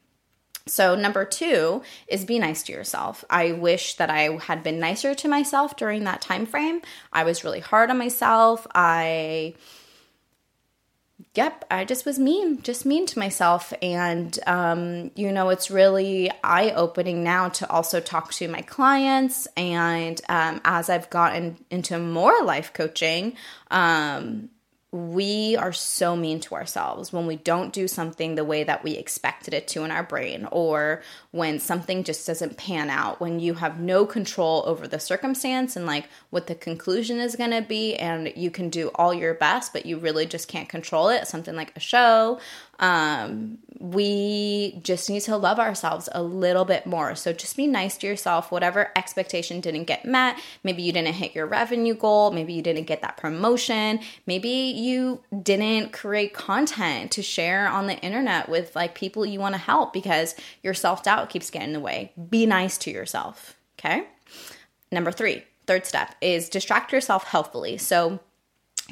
So, 0.67 0.93
number 0.93 1.25
two 1.25 1.81
is 2.07 2.23
be 2.23 2.37
nice 2.37 2.61
to 2.63 2.71
yourself. 2.71 3.25
I 3.31 3.51
wish 3.51 3.95
that 3.95 4.11
I 4.11 4.37
had 4.43 4.61
been 4.61 4.79
nicer 4.79 5.15
to 5.15 5.27
myself 5.27 5.75
during 5.75 6.03
that 6.03 6.21
time 6.21 6.45
frame. 6.45 6.83
I 7.11 7.23
was 7.23 7.43
really 7.43 7.61
hard 7.61 7.89
on 7.89 7.97
myself. 7.97 8.67
I 8.75 9.55
yep, 11.35 11.65
I 11.71 11.85
just 11.85 12.05
was 12.05 12.19
mean, 12.19 12.61
just 12.61 12.85
mean 12.85 13.05
to 13.07 13.19
myself. 13.19 13.73
And, 13.81 14.37
um, 14.47 15.11
you 15.15 15.31
know, 15.31 15.49
it's 15.49 15.71
really 15.71 16.31
eye 16.43 16.71
opening 16.71 17.23
now 17.23 17.49
to 17.49 17.69
also 17.69 17.99
talk 17.99 18.33
to 18.33 18.47
my 18.47 18.61
clients. 18.61 19.47
And 19.57 20.19
um, 20.29 20.61
as 20.65 20.89
I've 20.89 21.09
gotten 21.09 21.63
into 21.69 21.97
more 21.99 22.43
life 22.43 22.73
coaching, 22.73 23.35
um, 23.69 24.49
we 24.93 25.55
are 25.55 25.71
so 25.71 26.17
mean 26.17 26.41
to 26.41 26.53
ourselves 26.53 27.13
when 27.13 27.25
we 27.25 27.37
don't 27.37 27.71
do 27.71 27.87
something 27.87 28.35
the 28.35 28.43
way 28.43 28.65
that 28.65 28.83
we 28.83 28.91
expected 28.91 29.53
it 29.53 29.65
to 29.69 29.85
in 29.85 29.91
our 29.91 30.03
brain, 30.03 30.45
or 30.51 31.01
when 31.31 31.59
something 31.59 32.03
just 32.03 32.27
doesn't 32.27 32.57
pan 32.57 32.89
out, 32.89 33.21
when 33.21 33.39
you 33.39 33.53
have 33.53 33.79
no 33.79 34.05
control 34.05 34.63
over 34.65 34.89
the 34.89 34.99
circumstance 34.99 35.77
and 35.77 35.85
like 35.85 36.09
what 36.29 36.47
the 36.47 36.55
conclusion 36.55 37.19
is 37.19 37.37
going 37.37 37.51
to 37.51 37.61
be, 37.61 37.95
and 37.95 38.33
you 38.35 38.51
can 38.51 38.69
do 38.69 38.89
all 38.95 39.13
your 39.13 39.33
best, 39.33 39.71
but 39.71 39.85
you 39.85 39.97
really 39.97 40.25
just 40.25 40.49
can't 40.49 40.67
control 40.67 41.07
it. 41.07 41.25
Something 41.25 41.55
like 41.55 41.71
a 41.77 41.79
show, 41.79 42.41
um, 42.79 43.59
we 43.81 44.79
just 44.83 45.09
need 45.09 45.21
to 45.21 45.35
love 45.35 45.59
ourselves 45.59 46.07
a 46.11 46.21
little 46.21 46.65
bit 46.65 46.85
more. 46.85 47.15
So 47.15 47.33
just 47.33 47.57
be 47.57 47.65
nice 47.65 47.97
to 47.97 48.07
yourself. 48.07 48.51
Whatever 48.51 48.91
expectation 48.95 49.59
didn't 49.59 49.85
get 49.85 50.05
met, 50.05 50.39
maybe 50.63 50.83
you 50.83 50.91
didn't 50.91 51.15
hit 51.15 51.33
your 51.33 51.47
revenue 51.47 51.95
goal, 51.95 52.31
maybe 52.31 52.53
you 52.53 52.61
didn't 52.61 52.83
get 52.85 53.01
that 53.01 53.17
promotion, 53.17 53.99
maybe 54.27 54.49
you 54.49 55.23
didn't 55.41 55.93
create 55.93 56.33
content 56.33 57.11
to 57.11 57.23
share 57.23 57.67
on 57.67 57.87
the 57.87 57.97
internet 57.99 58.49
with 58.49 58.75
like 58.75 58.93
people 58.93 59.25
you 59.25 59.39
want 59.39 59.55
to 59.55 59.61
help 59.61 59.93
because 59.93 60.35
your 60.61 60.75
self 60.75 61.01
doubt 61.03 61.29
keeps 61.29 61.49
getting 61.49 61.69
in 61.69 61.73
the 61.73 61.79
way. 61.79 62.11
Be 62.29 62.45
nice 62.45 62.77
to 62.79 62.91
yourself. 62.91 63.57
Okay. 63.79 64.03
Number 64.91 65.11
three, 65.11 65.43
third 65.65 65.87
step 65.87 66.15
is 66.21 66.49
distract 66.49 66.91
yourself 66.91 67.23
healthily. 67.23 67.77
So 67.77 68.19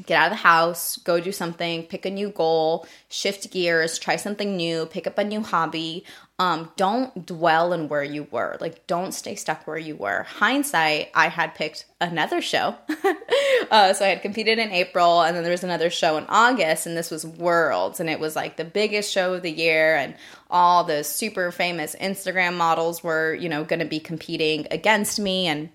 get 0.06 0.20
out 0.20 0.28
of 0.28 0.32
the 0.32 0.44
house, 0.44 0.98
go 0.98 1.20
do 1.20 1.32
something, 1.32 1.84
pick 1.84 2.06
a 2.06 2.10
new 2.10 2.30
goal, 2.30 2.88
shift 3.10 3.52
gears, 3.52 3.98
try 3.98 4.16
something 4.16 4.56
new, 4.56 4.86
pick 4.86 5.08
up 5.08 5.18
a 5.18 5.24
new 5.24 5.42
hobby. 5.42 6.06
Um, 6.40 6.72
don't 6.78 7.26
dwell 7.26 7.74
in 7.74 7.90
where 7.90 8.04
you 8.04 8.26
were. 8.32 8.58
Like, 8.62 8.88
don't 8.88 9.14
stay 9.14 9.36
stuck 9.36 9.68
where 9.68 9.78
you 9.78 9.98
were. 9.98 10.24
Hindsight, 10.24 11.10
I 11.14 11.28
had 11.28 11.54
picked 11.54 11.86
another 12.00 12.42
show. 12.42 12.76
uh, 13.72 13.92
so 13.92 14.06
I 14.06 14.10
had 14.10 14.22
competed 14.22 14.58
in 14.58 14.72
April, 14.72 15.22
and 15.22 15.36
then 15.36 15.44
there 15.44 15.52
was 15.52 15.66
another 15.66 15.90
show 15.90 16.16
in 16.16 16.26
August, 16.30 16.88
and 16.88 16.96
this 16.96 17.12
was 17.12 17.26
Worlds, 17.26 18.00
and 18.00 18.10
it 18.10 18.22
was 18.22 18.38
like 18.38 18.56
the 18.56 18.64
biggest 18.64 19.12
show 19.12 19.34
of 19.34 19.42
the 19.42 19.52
year, 19.52 19.98
and 19.98 20.16
all 20.50 20.86
the 20.86 21.04
super 21.04 21.52
famous 21.52 21.94
Instagram 22.00 22.56
models 22.56 23.04
were, 23.04 23.34
you 23.34 23.50
know, 23.50 23.66
going 23.66 23.82
to 23.82 23.86
be 23.86 24.00
competing 24.00 24.66
against 24.72 25.20
me, 25.20 25.48
and 25.48 25.70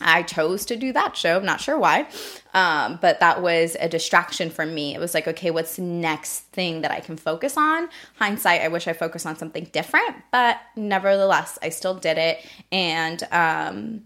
I 0.00 0.22
chose 0.22 0.64
to 0.66 0.76
do 0.76 0.92
that 0.92 1.16
show. 1.16 1.36
I'm 1.36 1.44
not 1.44 1.60
sure 1.60 1.78
why, 1.78 2.08
um, 2.54 2.98
but 3.00 3.20
that 3.20 3.42
was 3.42 3.76
a 3.80 3.88
distraction 3.88 4.50
for 4.50 4.64
me. 4.64 4.94
It 4.94 5.00
was 5.00 5.14
like, 5.14 5.26
okay, 5.26 5.50
what's 5.50 5.76
the 5.76 5.82
next 5.82 6.40
thing 6.52 6.82
that 6.82 6.90
I 6.90 7.00
can 7.00 7.16
focus 7.16 7.56
on? 7.56 7.88
Hindsight, 8.16 8.60
I 8.60 8.68
wish 8.68 8.86
I 8.86 8.92
focused 8.92 9.26
on 9.26 9.36
something 9.36 9.64
different, 9.72 10.16
but 10.30 10.58
nevertheless, 10.76 11.58
I 11.62 11.70
still 11.70 11.94
did 11.94 12.18
it. 12.18 12.46
And 12.70 13.26
um, 13.32 14.04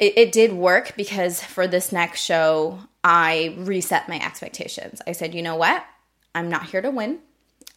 it, 0.00 0.14
it 0.16 0.32
did 0.32 0.52
work 0.52 0.94
because 0.96 1.42
for 1.42 1.66
this 1.66 1.92
next 1.92 2.22
show, 2.22 2.80
I 3.04 3.54
reset 3.58 4.08
my 4.08 4.16
expectations. 4.16 5.00
I 5.06 5.12
said, 5.12 5.34
you 5.34 5.42
know 5.42 5.56
what? 5.56 5.84
I'm 6.34 6.48
not 6.48 6.66
here 6.66 6.82
to 6.82 6.90
win. 6.90 7.20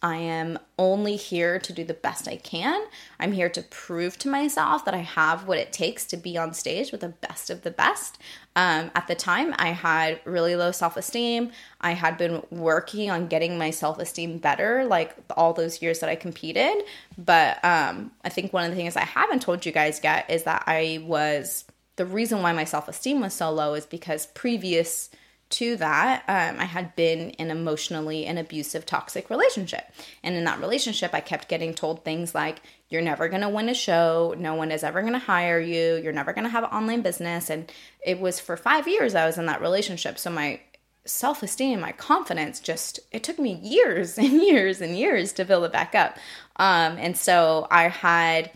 I 0.04 0.16
am 0.16 0.58
only 0.78 1.16
here 1.16 1.58
to 1.58 1.72
do 1.72 1.82
the 1.82 1.94
best 1.94 2.28
I 2.28 2.36
can. 2.36 2.84
I'm 3.18 3.32
here 3.32 3.48
to 3.48 3.62
prove 3.62 4.18
to 4.18 4.28
myself 4.28 4.84
that 4.84 4.92
I 4.92 4.98
have 4.98 5.48
what 5.48 5.56
it 5.56 5.72
takes 5.72 6.04
to 6.08 6.18
be 6.18 6.36
on 6.36 6.52
stage 6.52 6.92
with 6.92 7.00
the 7.00 7.08
best 7.08 7.48
of 7.48 7.62
the 7.62 7.70
best. 7.70 8.18
Um, 8.54 8.90
at 8.94 9.06
the 9.06 9.14
time, 9.14 9.54
I 9.56 9.68
had 9.68 10.20
really 10.26 10.56
low 10.56 10.72
self 10.72 10.98
esteem. 10.98 11.52
I 11.80 11.92
had 11.92 12.18
been 12.18 12.42
working 12.50 13.10
on 13.10 13.28
getting 13.28 13.56
my 13.56 13.70
self 13.70 13.98
esteem 13.98 14.36
better, 14.36 14.84
like 14.84 15.16
all 15.38 15.54
those 15.54 15.80
years 15.80 16.00
that 16.00 16.10
I 16.10 16.16
competed. 16.16 16.84
But 17.16 17.64
um, 17.64 18.10
I 18.22 18.28
think 18.28 18.52
one 18.52 18.64
of 18.64 18.70
the 18.70 18.76
things 18.76 18.96
I 18.96 19.04
haven't 19.06 19.40
told 19.40 19.64
you 19.64 19.72
guys 19.72 20.02
yet 20.04 20.28
is 20.28 20.42
that 20.42 20.64
I 20.66 21.02
was 21.06 21.64
the 21.96 22.04
reason 22.04 22.42
why 22.42 22.52
my 22.52 22.64
self 22.64 22.88
esteem 22.88 23.22
was 23.22 23.32
so 23.32 23.50
low 23.50 23.72
is 23.72 23.86
because 23.86 24.26
previous 24.26 25.08
to 25.54 25.76
that, 25.76 26.24
um, 26.28 26.60
I 26.60 26.64
had 26.64 26.94
been 26.96 27.30
in 27.30 27.50
emotionally 27.50 28.26
an 28.26 28.38
abusive, 28.38 28.84
toxic 28.86 29.30
relationship. 29.30 29.84
And 30.22 30.34
in 30.34 30.44
that 30.44 30.60
relationship, 30.60 31.14
I 31.14 31.20
kept 31.20 31.48
getting 31.48 31.74
told 31.74 32.04
things 32.04 32.34
like, 32.34 32.60
you're 32.88 33.02
never 33.02 33.28
going 33.28 33.42
to 33.42 33.48
win 33.48 33.68
a 33.68 33.74
show. 33.74 34.34
No 34.36 34.54
one 34.54 34.70
is 34.70 34.82
ever 34.82 35.00
going 35.00 35.12
to 35.12 35.18
hire 35.18 35.60
you. 35.60 35.96
You're 35.96 36.12
never 36.12 36.32
going 36.32 36.44
to 36.44 36.50
have 36.50 36.64
an 36.64 36.70
online 36.70 37.02
business. 37.02 37.50
And 37.50 37.70
it 38.04 38.20
was 38.20 38.40
for 38.40 38.56
five 38.56 38.88
years 38.88 39.14
I 39.14 39.26
was 39.26 39.38
in 39.38 39.46
that 39.46 39.60
relationship. 39.60 40.18
So 40.18 40.30
my 40.30 40.60
self 41.04 41.42
esteem, 41.42 41.80
my 41.80 41.92
confidence 41.92 42.60
just, 42.60 43.00
it 43.12 43.22
took 43.22 43.38
me 43.38 43.54
years 43.54 44.18
and 44.18 44.32
years 44.32 44.80
and 44.80 44.98
years 44.98 45.32
to 45.34 45.44
build 45.44 45.64
it 45.64 45.72
back 45.72 45.94
up. 45.94 46.16
Um, 46.56 46.98
and 46.98 47.16
so 47.16 47.68
I 47.70 47.88
had 47.88 48.50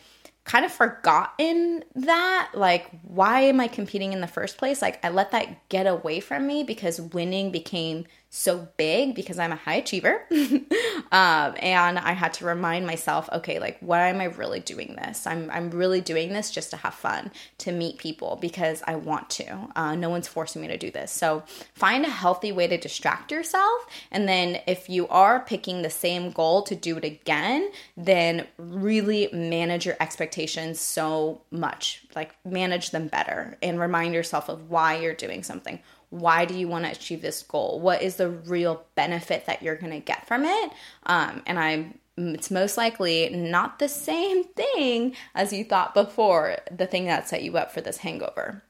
kind 0.49 0.65
of 0.65 0.73
forgotten 0.73 1.85
that. 1.95 2.51
Like, 2.55 2.91
why 3.03 3.43
am 3.43 3.61
I 3.61 3.69
competing 3.69 4.15
in 4.15 4.23
the 4.23 4.27
first 4.27 4.57
place? 4.57 4.81
Like, 4.81 5.05
I 5.05 5.11
let 5.11 5.31
that 5.33 5.69
get 5.69 5.87
away 5.87 6.21
from 6.21 6.47
me 6.47 6.65
because 6.65 7.01
winning 7.01 7.53
became 7.53 8.07
so 8.31 8.69
big 8.77 9.15
because 9.15 9.39
I'm 9.39 9.53
a 9.53 9.57
high 9.57 9.77
achiever. 9.77 10.23
um, 10.31 11.55
and 11.61 11.99
I 11.99 12.13
had 12.13 12.35
to 12.35 12.45
remind 12.45 12.87
myself, 12.87 13.29
okay, 13.33 13.59
like, 13.59 13.79
why 13.81 14.09
am 14.09 14.21
I 14.21 14.25
really 14.25 14.61
doing 14.61 14.97
this? 14.97 15.27
I'm, 15.27 15.51
I'm 15.51 15.71
really 15.71 16.03
doing 16.03 16.33
this 16.33 16.51
just 16.51 16.71
to 16.71 16.77
have 16.79 16.95
fun, 16.95 17.31
to 17.59 17.73
meet 17.73 17.97
people 17.99 18.37
because 18.41 18.83
I 18.87 18.97
want 18.97 19.31
to. 19.31 19.69
Uh, 19.77 19.95
no 19.97 20.11
one's 20.11 20.29
forcing 20.29 20.61
me 20.61 20.69
to 20.69 20.77
do 20.77 20.91
this. 20.91 21.11
So 21.11 21.43
find 21.75 22.05
a 22.05 22.11
healthy 22.11 22.53
way 22.53 22.67
to 22.67 22.77
distract 22.77 23.33
yourself. 23.33 23.87
And 24.11 24.29
then 24.29 24.61
if 24.67 24.91
you 24.91 25.09
are 25.09 25.41
picking 25.41 25.81
the 25.81 25.91
same 25.91 26.31
goal 26.31 26.63
to 26.63 26.75
do 26.75 26.97
it 26.97 27.05
again, 27.05 27.71
then 27.97 28.47
really 28.59 29.31
manage 29.33 29.87
your 29.87 29.97
expectations 30.01 30.38
expectations 30.39 30.81
so 30.81 31.43
much. 31.51 32.05
Like, 32.15 32.35
manage 32.45 32.91
them 32.91 33.09
better 33.09 33.57
and 33.63 33.81
remind 33.81 34.15
yourself 34.15 34.49
of 34.49 34.71
why 34.71 34.97
you're 34.97 35.15
doing 35.15 35.43
something. 35.43 35.81
Why 36.11 36.45
do 36.45 36.55
you 36.55 36.69
want 36.69 36.85
to 36.85 36.91
achieve 36.91 37.23
this 37.23 37.43
goal? 37.43 37.81
What 37.81 38.03
is 38.03 38.17
the 38.17 38.31
real 38.31 38.85
benefit 38.95 39.47
that 39.47 39.63
you're 39.63 39.77
going 39.77 39.93
to 39.93 40.01
get 40.01 40.27
from 40.27 40.45
it? 40.45 40.71
Um, 41.07 41.43
and 41.47 41.59
I'm 41.59 41.99
it's 42.21 42.51
most 42.51 42.77
likely 42.77 43.29
not 43.29 43.79
the 43.79 43.89
same 43.89 44.43
thing 44.43 45.15
as 45.37 45.53
you 45.53 45.63
thought 45.63 45.95
before, 45.95 46.57
the 46.69 46.87
thing 46.87 47.05
that 47.05 47.29
set 47.29 47.45
you 47.45 47.57
up 47.57 47.71
for 47.71 47.81
this 47.81 47.99
hangover. 47.99 48.65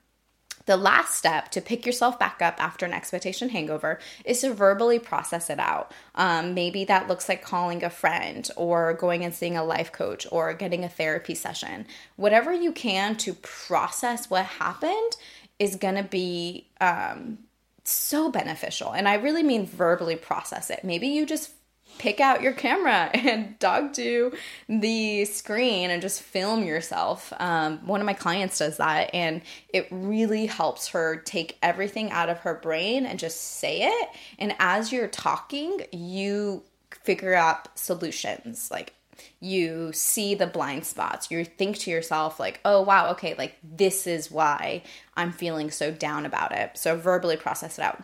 The 0.69 0.77
last 0.77 1.15
step 1.15 1.51
to 1.53 1.63
pick 1.63 1.87
yourself 1.87 2.19
back 2.19 2.43
up 2.43 2.63
after 2.63 2.85
an 2.85 2.93
expectation 2.93 3.49
hangover 3.49 4.01
is 4.27 4.43
to 4.43 4.53
verbally 4.53 4.99
process 4.99 5.49
it 5.49 5.59
out. 5.59 5.93
Um, 6.15 6.53
maybe 6.53 6.85
that 6.85 7.09
looks 7.09 7.27
like 7.27 7.41
calling 7.41 7.83
a 7.83 7.89
friend 7.89 8.47
or 8.55 8.93
going 8.93 9.25
and 9.25 9.35
seeing 9.35 9.57
a 9.57 9.65
life 9.65 9.93
coach 9.93 10.27
or 10.31 10.53
getting 10.53 10.85
a 10.85 10.89
therapy 10.91 11.35
session. 11.35 11.87
Whatever 12.17 12.53
you 12.53 12.73
can 12.73 13.17
to 13.17 13.33
process 13.33 14.29
what 14.29 14.45
happened 14.45 15.17
is 15.59 15.77
going 15.77 15.95
to 15.95 16.03
be 16.03 16.69
um, 16.83 17.39
so 17.85 18.31
beneficial. 18.31 18.93
And 18.93 19.09
I 19.09 19.15
really 19.15 19.43
mean 19.43 19.65
verbally 19.65 20.17
process 20.17 20.69
it. 20.69 20.85
Maybe 20.85 21.09
you 21.09 21.25
just 21.25 21.51
pick 21.99 22.21
out 22.21 22.43
your 22.43 22.53
camera 22.53 23.11
and 23.15 23.59
talk 23.61 23.93
to 23.95 24.33
the 24.69 25.25
screen 25.25 25.91
and 25.91 26.01
just 26.01 26.23
film 26.23 26.65
yourself. 26.65 27.33
Um, 27.39 27.87
one 27.87 28.01
of 28.01 28.07
my 28.07 28.15
clients 28.15 28.59
does 28.59 28.79
that, 28.79 29.11
and 29.15 29.43
it 29.69 29.89
really 29.91 30.47
helps 30.47 30.89
her 30.89 31.17
take 31.17 31.59
everything 31.63 32.11
out 32.11 32.29
of 32.29 32.39
her 32.41 32.55
brain 32.55 33.07
and 33.07 33.19
just 33.19 33.41
say 33.59 33.83
it. 33.83 34.09
And 34.39 34.55
as 34.59 34.93
you're 34.93 35.09
talking, 35.09 35.83
you 35.93 36.63
figure 36.91 37.35
out 37.35 37.79
solutions. 37.79 38.71
Like, 38.71 38.95
you 39.41 39.93
see 39.93 40.35
the 40.35 40.47
blind 40.47 40.85
spots. 40.85 41.31
You 41.31 41.45
think 41.45 41.79
to 41.79 41.91
yourself, 41.91 42.39
like, 42.39 42.61
oh, 42.65 42.83
wow, 42.83 43.11
okay, 43.11 43.35
like 43.37 43.57
this 43.63 44.07
is 44.07 44.31
why 44.31 44.83
I'm 45.17 45.33
feeling 45.33 45.71
so 45.71 45.91
down 45.91 46.27
about 46.27 46.53
it. 46.53 46.77
So 46.77 46.97
verbally 46.97 47.37
process 47.37 47.79
it 47.79 47.83
out. 47.83 48.03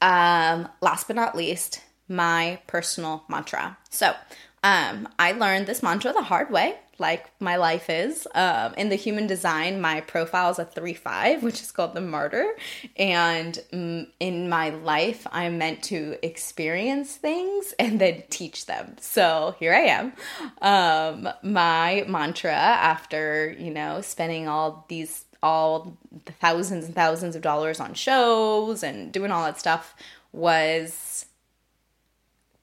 Um, 0.00 0.68
last 0.80 1.06
but 1.06 1.16
not 1.16 1.36
least, 1.36 1.82
my 2.08 2.60
personal 2.66 3.24
mantra. 3.28 3.78
So, 3.90 4.14
um, 4.62 5.08
I 5.18 5.32
learned 5.32 5.66
this 5.66 5.82
mantra 5.82 6.12
the 6.12 6.22
hard 6.22 6.50
way, 6.50 6.76
like 6.98 7.30
my 7.40 7.56
life 7.56 7.88
is. 7.88 8.26
Um, 8.34 8.74
in 8.74 8.88
the 8.88 8.96
human 8.96 9.26
design, 9.28 9.80
my 9.80 10.00
profile 10.00 10.50
is 10.50 10.58
a 10.58 10.64
3 10.64 10.94
5, 10.94 11.42
which 11.44 11.62
is 11.62 11.70
called 11.70 11.94
the 11.94 12.00
martyr. 12.00 12.56
And 12.96 13.58
mm, 13.72 14.08
in 14.18 14.48
my 14.48 14.70
life, 14.70 15.26
I'm 15.30 15.58
meant 15.58 15.84
to 15.84 16.18
experience 16.26 17.16
things 17.16 17.72
and 17.78 18.00
then 18.00 18.24
teach 18.30 18.66
them. 18.66 18.96
So 19.00 19.54
here 19.60 19.72
I 19.72 19.80
am. 19.80 20.12
Um, 20.60 21.32
my 21.42 22.04
mantra 22.08 22.52
after, 22.52 23.54
you 23.56 23.70
know, 23.70 24.00
spending 24.00 24.48
all 24.48 24.84
these 24.88 25.24
all 25.40 25.96
the 26.24 26.32
thousands 26.32 26.84
and 26.84 26.96
thousands 26.96 27.36
of 27.36 27.42
dollars 27.42 27.78
on 27.78 27.94
shows 27.94 28.82
and 28.82 29.12
doing 29.12 29.30
all 29.30 29.44
that 29.44 29.56
stuff 29.56 29.94
was 30.32 31.26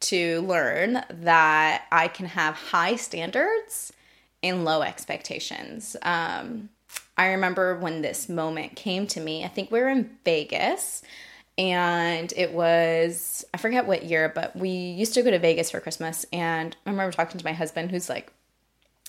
to 0.10 0.42
learn 0.42 1.04
that 1.10 1.86
I 1.92 2.08
can 2.08 2.26
have 2.28 2.56
high 2.56 2.96
standards 2.96 3.94
and 4.44 4.66
low 4.66 4.82
expectations. 4.82 5.96
Um, 6.02 6.70
I 7.18 7.28
remember 7.28 7.78
when 7.78 8.02
this 8.02 8.30
moment 8.30 8.76
came 8.76 9.08
to 9.08 9.20
me. 9.20 9.44
I 9.44 9.48
think 9.48 9.72
we 9.72 9.80
were 9.80 9.90
in 9.90 10.18
Vegas 10.26 11.02
and 11.58 12.34
it 12.36 12.54
was, 12.54 13.46
I 13.54 13.58
forget 13.58 13.88
what 13.88 14.04
year, 14.04 14.32
but 14.34 14.56
we 14.56 14.70
used 14.70 15.14
to 15.14 15.24
go 15.24 15.32
to 15.32 15.40
Vegas 15.40 15.72
for 15.72 15.80
Christmas. 15.80 16.26
And 16.34 16.76
I 16.86 16.90
remember 16.90 17.14
talking 17.14 17.40
to 17.40 17.46
my 17.46 17.54
husband, 17.54 17.92
who's 17.92 18.10
like 18.10 18.32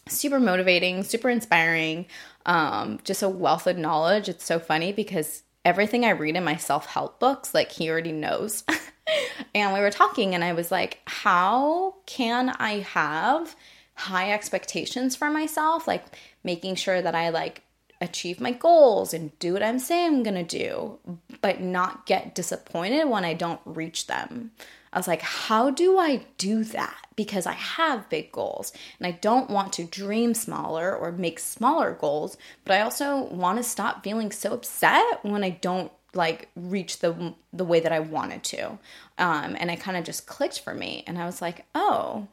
super 0.08 0.38
motivating, 0.38 1.02
super 1.02 1.28
inspiring, 1.28 2.06
um, 2.46 3.00
just 3.02 3.22
a 3.22 3.28
wealth 3.28 3.66
of 3.66 3.76
knowledge. 3.76 4.28
It's 4.28 4.44
so 4.44 4.60
funny 4.60 4.92
because 4.92 5.42
everything 5.66 6.04
I 6.04 6.10
read 6.10 6.36
in 6.36 6.44
my 6.44 6.56
self 6.56 6.86
help 6.86 7.18
books, 7.18 7.52
like 7.52 7.72
he 7.72 7.90
already 7.90 8.12
knows. 8.12 8.62
and 9.54 9.74
we 9.74 9.80
were 9.80 9.90
talking, 9.90 10.34
and 10.34 10.44
I 10.44 10.52
was 10.52 10.70
like, 10.70 11.00
how 11.06 11.96
can 12.06 12.50
I 12.50 12.78
have 12.78 13.56
high 13.94 14.32
expectations 14.32 15.16
for 15.16 15.28
myself? 15.28 15.88
Like 15.88 16.04
making 16.44 16.76
sure 16.76 17.02
that 17.02 17.16
I 17.16 17.30
like 17.30 17.62
achieve 18.00 18.40
my 18.40 18.52
goals 18.52 19.12
and 19.12 19.36
do 19.38 19.54
what 19.54 19.62
I'm 19.62 19.80
saying 19.80 20.06
I'm 20.06 20.22
gonna 20.22 20.44
do, 20.44 20.98
but 21.42 21.60
not 21.60 22.06
get 22.06 22.34
disappointed 22.34 23.08
when 23.08 23.24
I 23.24 23.34
don't 23.34 23.60
reach 23.64 24.06
them. 24.06 24.52
I 24.96 24.98
was 24.98 25.06
like, 25.06 25.20
how 25.20 25.68
do 25.68 25.98
I 25.98 26.24
do 26.38 26.64
that? 26.64 26.96
Because 27.16 27.44
I 27.44 27.52
have 27.52 28.08
big 28.08 28.32
goals 28.32 28.72
and 28.98 29.06
I 29.06 29.10
don't 29.10 29.50
want 29.50 29.74
to 29.74 29.84
dream 29.84 30.32
smaller 30.32 30.96
or 30.96 31.12
make 31.12 31.38
smaller 31.38 31.92
goals, 31.92 32.38
but 32.64 32.72
I 32.72 32.80
also 32.80 33.24
want 33.24 33.58
to 33.58 33.62
stop 33.62 34.02
feeling 34.02 34.32
so 34.32 34.54
upset 34.54 35.22
when 35.22 35.44
I 35.44 35.50
don't 35.50 35.92
like 36.14 36.48
reach 36.56 37.00
the 37.00 37.34
the 37.52 37.66
way 37.66 37.78
that 37.78 37.92
I 37.92 38.00
wanted 38.00 38.42
to. 38.44 38.78
Um, 39.18 39.54
and 39.60 39.70
it 39.70 39.80
kind 39.80 39.98
of 39.98 40.04
just 40.04 40.26
clicked 40.26 40.60
for 40.60 40.72
me, 40.72 41.04
and 41.06 41.18
I 41.18 41.26
was 41.26 41.42
like, 41.42 41.66
oh, 41.74 42.28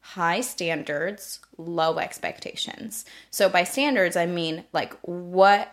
high 0.00 0.40
standards, 0.40 1.40
low 1.58 1.98
expectations. 1.98 3.04
So 3.30 3.50
by 3.50 3.64
standards, 3.64 4.16
I 4.16 4.24
mean 4.24 4.64
like 4.72 4.94
what 5.02 5.70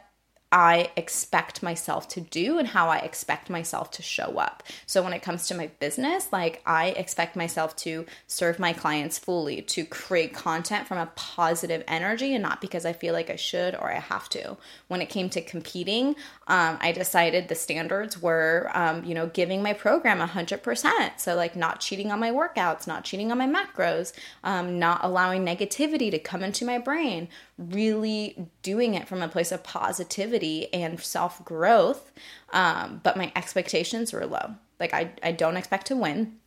I 0.53 0.91
expect 0.95 1.63
myself 1.63 2.07
to 2.09 2.21
do 2.21 2.59
and 2.59 2.67
how 2.67 2.87
I 2.87 2.99
expect 2.99 3.49
myself 3.49 3.89
to 3.89 4.03
show 4.03 4.37
up. 4.37 4.61
So 4.85 5.01
when 5.01 5.11
it 5.11 5.23
comes 5.23 5.47
to 5.47 5.55
my 5.55 5.71
business, 5.79 6.31
like 6.31 6.61
I 6.63 6.89
expect 6.89 7.35
myself 7.35 7.75
to 7.77 8.05
serve 8.27 8.59
my 8.59 8.71
clients 8.71 9.17
fully, 9.17 9.63
to 9.63 9.83
create 9.83 10.35
content 10.35 10.87
from 10.87 10.99
a 10.99 11.09
positive 11.15 11.83
energy 11.87 12.35
and 12.35 12.43
not 12.43 12.61
because 12.61 12.85
I 12.85 12.93
feel 12.93 13.13
like 13.13 13.31
I 13.31 13.35
should 13.35 13.73
or 13.73 13.91
I 13.91 13.97
have 13.97 14.29
to. 14.29 14.55
When 14.89 15.01
it 15.01 15.09
came 15.09 15.27
to 15.31 15.41
competing, 15.41 16.09
um, 16.47 16.77
I 16.79 16.91
decided 16.91 17.47
the 17.47 17.55
standards 17.55 18.21
were, 18.21 18.69
um, 18.75 19.03
you 19.05 19.15
know, 19.15 19.25
giving 19.25 19.63
my 19.63 19.73
program 19.73 20.19
100%. 20.19 21.19
So 21.19 21.33
like 21.33 21.55
not 21.55 21.79
cheating 21.79 22.11
on 22.11 22.19
my 22.19 22.29
workouts, 22.29 22.85
not 22.85 23.05
cheating 23.05 23.31
on 23.31 23.39
my 23.39 23.47
macros, 23.47 24.13
um, 24.43 24.77
not 24.77 25.03
allowing 25.03 25.43
negativity 25.43 26.11
to 26.11 26.19
come 26.19 26.43
into 26.43 26.63
my 26.63 26.77
brain, 26.77 27.27
really 27.57 28.49
doing 28.61 28.95
it 28.95 29.07
from 29.07 29.21
a 29.21 29.27
place 29.27 29.51
of 29.51 29.63
positivity 29.63 30.73
and 30.73 30.99
self 30.99 31.43
growth. 31.45 32.11
Um, 32.51 33.01
but 33.03 33.17
my 33.17 33.31
expectations 33.35 34.13
were 34.13 34.25
low. 34.25 34.55
Like, 34.79 34.93
I, 34.93 35.11
I 35.21 35.31
don't 35.31 35.57
expect 35.57 35.87
to 35.87 35.95
win. 35.95 36.37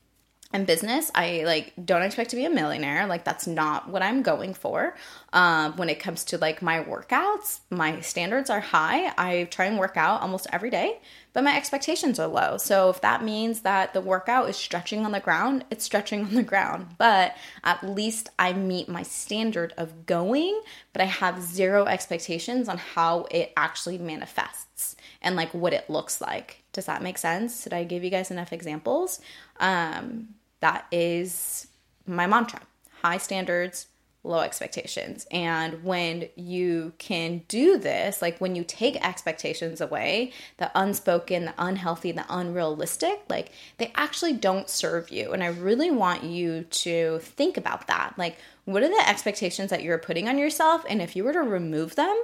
In 0.53 0.65
business, 0.65 1.11
I 1.15 1.43
like 1.45 1.73
don't 1.85 2.03
expect 2.03 2.31
to 2.31 2.37
be 2.37 2.45
a 2.45 2.51
millionaire. 2.51 3.07
Like 3.07 3.25
that's 3.25 3.47
not 3.47 3.89
what 3.89 4.03
I'm 4.03 4.23
going 4.23 4.55
for. 4.55 4.97
Um, 5.33 5.77
when 5.77 5.89
it 5.89 5.99
comes 5.99 6.25
to 6.27 6.39
like 6.39 6.63
my 6.63 6.83
workouts, 6.83 7.61
my 7.69 8.01
standards 8.01 8.49
are 8.49 8.61
high. 8.61 9.13
I 9.19 9.49
try 9.51 9.67
and 9.67 9.79
work 9.79 9.97
out 9.97 10.23
almost 10.23 10.47
every 10.53 10.71
day 10.71 11.01
but 11.37 11.45
my 11.45 11.55
expectations 11.55 12.19
are 12.19 12.29
low. 12.29 12.57
So 12.57 12.89
if 12.89 13.03
that 13.03 13.23
means 13.23 13.61
that 13.61 13.93
the 13.93 14.01
workout 14.01 14.49
is 14.49 14.57
stretching 14.57 15.05
on 15.05 15.13
the 15.13 15.21
ground, 15.21 15.67
it's 15.71 15.85
stretching 15.85 16.25
on 16.25 16.35
the 16.35 16.43
ground. 16.43 16.87
But 16.97 17.37
at 17.63 17.87
least 17.87 18.31
I 18.39 18.55
meet 18.55 18.89
my 18.89 19.03
standard 19.03 19.75
of 19.77 20.07
going, 20.07 20.59
but 20.95 21.03
I 21.03 21.05
have 21.05 21.43
zero 21.43 21.85
expectations 21.85 22.71
on 22.71 22.79
how 22.79 23.27
it 23.31 23.53
actually 23.55 23.99
manifests 23.99 24.97
and 25.21 25.37
like 25.37 25.53
what 25.53 25.75
it 25.75 25.91
looks 25.91 26.23
like. 26.23 26.63
Does 26.77 26.87
that 26.87 27.03
make 27.03 27.19
sense? 27.19 27.65
Did 27.65 27.73
I 27.73 27.85
give 27.85 28.05
you 28.05 28.11
guys 28.11 28.31
enough 28.31 28.53
examples? 28.53 29.21
Um, 29.59 30.29
that 30.61 30.87
is 30.93 31.67
my 32.07 32.27
mantra 32.27 32.61
high 33.03 33.19
standards, 33.19 33.87
low 34.25 34.41
expectations. 34.41 35.27
And 35.31 35.85
when 35.85 36.29
you 36.35 36.93
can 36.99 37.43
do 37.49 37.79
this, 37.79 38.21
like 38.21 38.41
when 38.41 38.57
you 38.57 38.65
take 38.65 38.97
expectations 39.07 39.81
away, 39.81 40.33
the 40.57 40.71
unspoken, 40.75 41.45
the 41.45 41.55
unhealthy, 41.59 42.13
the 42.13 42.27
unrealistic, 42.29 43.21
like 43.29 43.53
they 43.79 43.93
actually 43.95 44.33
don't 44.33 44.69
serve 44.69 45.11
you. 45.11 45.33
And 45.33 45.43
I 45.43 45.49
really 45.49 45.91
want 45.91 46.25
you 46.25 46.65
to 46.65 47.21
think 47.21 47.57
about 47.57 47.87
that. 47.87 48.15
Like, 48.17 48.39
what 48.65 48.83
are 48.83 48.89
the 48.89 49.09
expectations 49.09 49.71
that 49.71 49.83
you're 49.83 49.99
putting 49.99 50.29
on 50.29 50.39
yourself? 50.39 50.85
And 50.89 51.01
if 51.01 51.15
you 51.15 51.23
were 51.23 51.33
to 51.33 51.41
remove 51.41 51.95
them, 51.95 52.17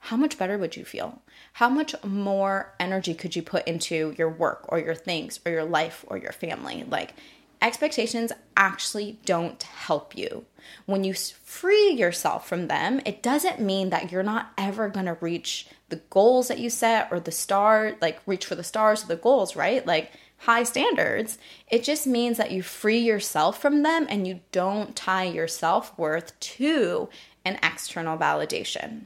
how 0.00 0.16
much 0.16 0.38
better 0.38 0.58
would 0.58 0.76
you 0.76 0.84
feel? 0.84 1.22
How 1.54 1.68
much 1.68 1.94
more 2.02 2.74
energy 2.80 3.14
could 3.14 3.36
you 3.36 3.42
put 3.42 3.68
into 3.68 4.14
your 4.16 4.30
work 4.30 4.64
or 4.68 4.78
your 4.78 4.94
things 4.94 5.38
or 5.44 5.52
your 5.52 5.64
life 5.64 6.04
or 6.08 6.16
your 6.16 6.32
family? 6.32 6.84
Like, 6.88 7.14
expectations 7.62 8.32
actually 8.56 9.18
don't 9.26 9.62
help 9.62 10.16
you. 10.16 10.46
When 10.86 11.04
you 11.04 11.12
free 11.12 11.90
yourself 11.90 12.48
from 12.48 12.68
them, 12.68 13.00
it 13.04 13.22
doesn't 13.22 13.60
mean 13.60 13.90
that 13.90 14.10
you're 14.10 14.22
not 14.22 14.52
ever 14.56 14.88
going 14.88 15.06
to 15.06 15.18
reach 15.20 15.66
the 15.90 16.00
goals 16.10 16.48
that 16.48 16.58
you 16.58 16.70
set 16.70 17.08
or 17.10 17.20
the 17.20 17.30
star, 17.32 17.96
like 18.00 18.20
reach 18.26 18.46
for 18.46 18.54
the 18.54 18.64
stars 18.64 19.04
or 19.04 19.08
the 19.08 19.16
goals, 19.16 19.54
right? 19.54 19.86
Like 19.86 20.12
high 20.38 20.62
standards. 20.62 21.38
It 21.70 21.84
just 21.84 22.06
means 22.06 22.38
that 22.38 22.52
you 22.52 22.62
free 22.62 23.00
yourself 23.00 23.60
from 23.60 23.82
them 23.82 24.06
and 24.08 24.26
you 24.26 24.40
don't 24.52 24.96
tie 24.96 25.24
your 25.24 25.48
self 25.48 25.96
worth 25.98 26.38
to 26.40 27.10
an 27.44 27.58
external 27.62 28.16
validation. 28.16 29.02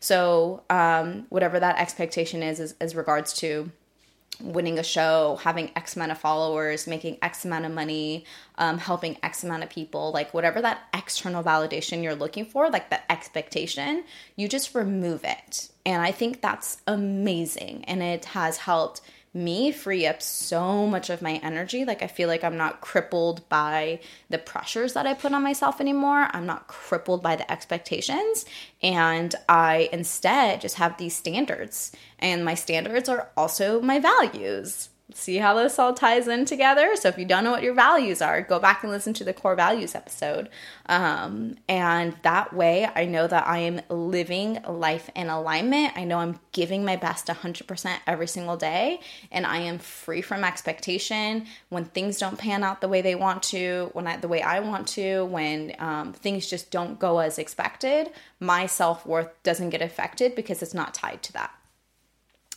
So, 0.00 0.62
um, 0.70 1.26
whatever 1.28 1.58
that 1.60 1.78
expectation 1.78 2.42
is, 2.42 2.60
is, 2.60 2.74
as 2.80 2.94
regards 2.94 3.32
to 3.34 3.70
winning 4.40 4.78
a 4.78 4.82
show, 4.82 5.38
having 5.42 5.70
X 5.76 5.96
amount 5.96 6.12
of 6.12 6.18
followers, 6.18 6.86
making 6.86 7.18
X 7.22 7.44
amount 7.44 7.64
of 7.64 7.72
money, 7.72 8.24
um, 8.58 8.78
helping 8.78 9.16
X 9.22 9.44
amount 9.44 9.62
of 9.62 9.70
people, 9.70 10.10
like 10.12 10.34
whatever 10.34 10.60
that 10.60 10.82
external 10.92 11.42
validation 11.42 12.02
you're 12.02 12.14
looking 12.14 12.44
for, 12.44 12.68
like 12.70 12.90
that 12.90 13.04
expectation, 13.08 14.04
you 14.36 14.48
just 14.48 14.74
remove 14.74 15.24
it. 15.24 15.68
And 15.86 16.02
I 16.02 16.10
think 16.10 16.40
that's 16.40 16.78
amazing. 16.86 17.84
And 17.84 18.02
it 18.02 18.26
has 18.26 18.58
helped 18.58 19.00
me 19.34 19.72
free 19.72 20.06
up 20.06 20.22
so 20.22 20.86
much 20.86 21.10
of 21.10 21.20
my 21.20 21.40
energy. 21.42 21.84
Like, 21.84 22.02
I 22.02 22.06
feel 22.06 22.28
like 22.28 22.44
I'm 22.44 22.56
not 22.56 22.80
crippled 22.80 23.48
by 23.48 24.00
the 24.30 24.38
pressures 24.38 24.92
that 24.92 25.06
I 25.06 25.14
put 25.14 25.32
on 25.32 25.42
myself 25.42 25.80
anymore. 25.80 26.28
I'm 26.30 26.46
not 26.46 26.68
crippled 26.68 27.22
by 27.22 27.36
the 27.36 27.50
expectations. 27.50 28.46
And 28.82 29.34
I 29.48 29.88
instead 29.92 30.60
just 30.60 30.76
have 30.76 30.96
these 30.96 31.16
standards. 31.16 31.92
And 32.20 32.44
my 32.44 32.54
standards 32.54 33.08
are 33.08 33.30
also 33.36 33.80
my 33.80 33.98
values 33.98 34.88
see 35.14 35.36
how 35.36 35.54
this 35.54 35.78
all 35.78 35.94
ties 35.94 36.28
in 36.28 36.44
together. 36.44 36.96
So 36.96 37.08
if 37.08 37.16
you 37.16 37.24
don't 37.24 37.44
know 37.44 37.52
what 37.52 37.62
your 37.62 37.74
values 37.74 38.20
are, 38.20 38.42
go 38.42 38.58
back 38.58 38.82
and 38.82 38.92
listen 38.92 39.14
to 39.14 39.24
the 39.24 39.32
core 39.32 39.54
values 39.54 39.94
episode. 39.94 40.48
Um, 40.86 41.56
and 41.68 42.16
that 42.22 42.52
way, 42.52 42.88
I 42.94 43.06
know 43.06 43.26
that 43.26 43.46
I 43.46 43.58
am 43.58 43.80
living 43.88 44.60
life 44.68 45.08
in 45.14 45.28
alignment. 45.28 45.96
I 45.96 46.04
know 46.04 46.18
I'm 46.18 46.40
giving 46.52 46.84
my 46.84 46.96
best 46.96 47.28
100% 47.28 47.96
every 48.06 48.26
single 48.26 48.56
day, 48.56 49.00
and 49.30 49.46
I 49.46 49.58
am 49.58 49.78
free 49.78 50.20
from 50.20 50.44
expectation 50.44 51.46
when 51.68 51.84
things 51.84 52.18
don't 52.18 52.38
pan 52.38 52.64
out 52.64 52.80
the 52.80 52.88
way 52.88 53.00
they 53.00 53.14
want 53.14 53.42
to, 53.44 53.90
when 53.92 54.06
I, 54.06 54.16
the 54.16 54.28
way 54.28 54.42
I 54.42 54.60
want 54.60 54.88
to, 54.88 55.24
when 55.26 55.74
um, 55.78 56.12
things 56.12 56.46
just 56.46 56.70
don't 56.70 56.98
go 56.98 57.20
as 57.20 57.38
expected. 57.38 58.10
My 58.40 58.66
self 58.66 59.06
worth 59.06 59.30
doesn't 59.42 59.70
get 59.70 59.80
affected 59.80 60.34
because 60.34 60.62
it's 60.62 60.74
not 60.74 60.92
tied 60.92 61.22
to 61.22 61.32
that. 61.34 61.52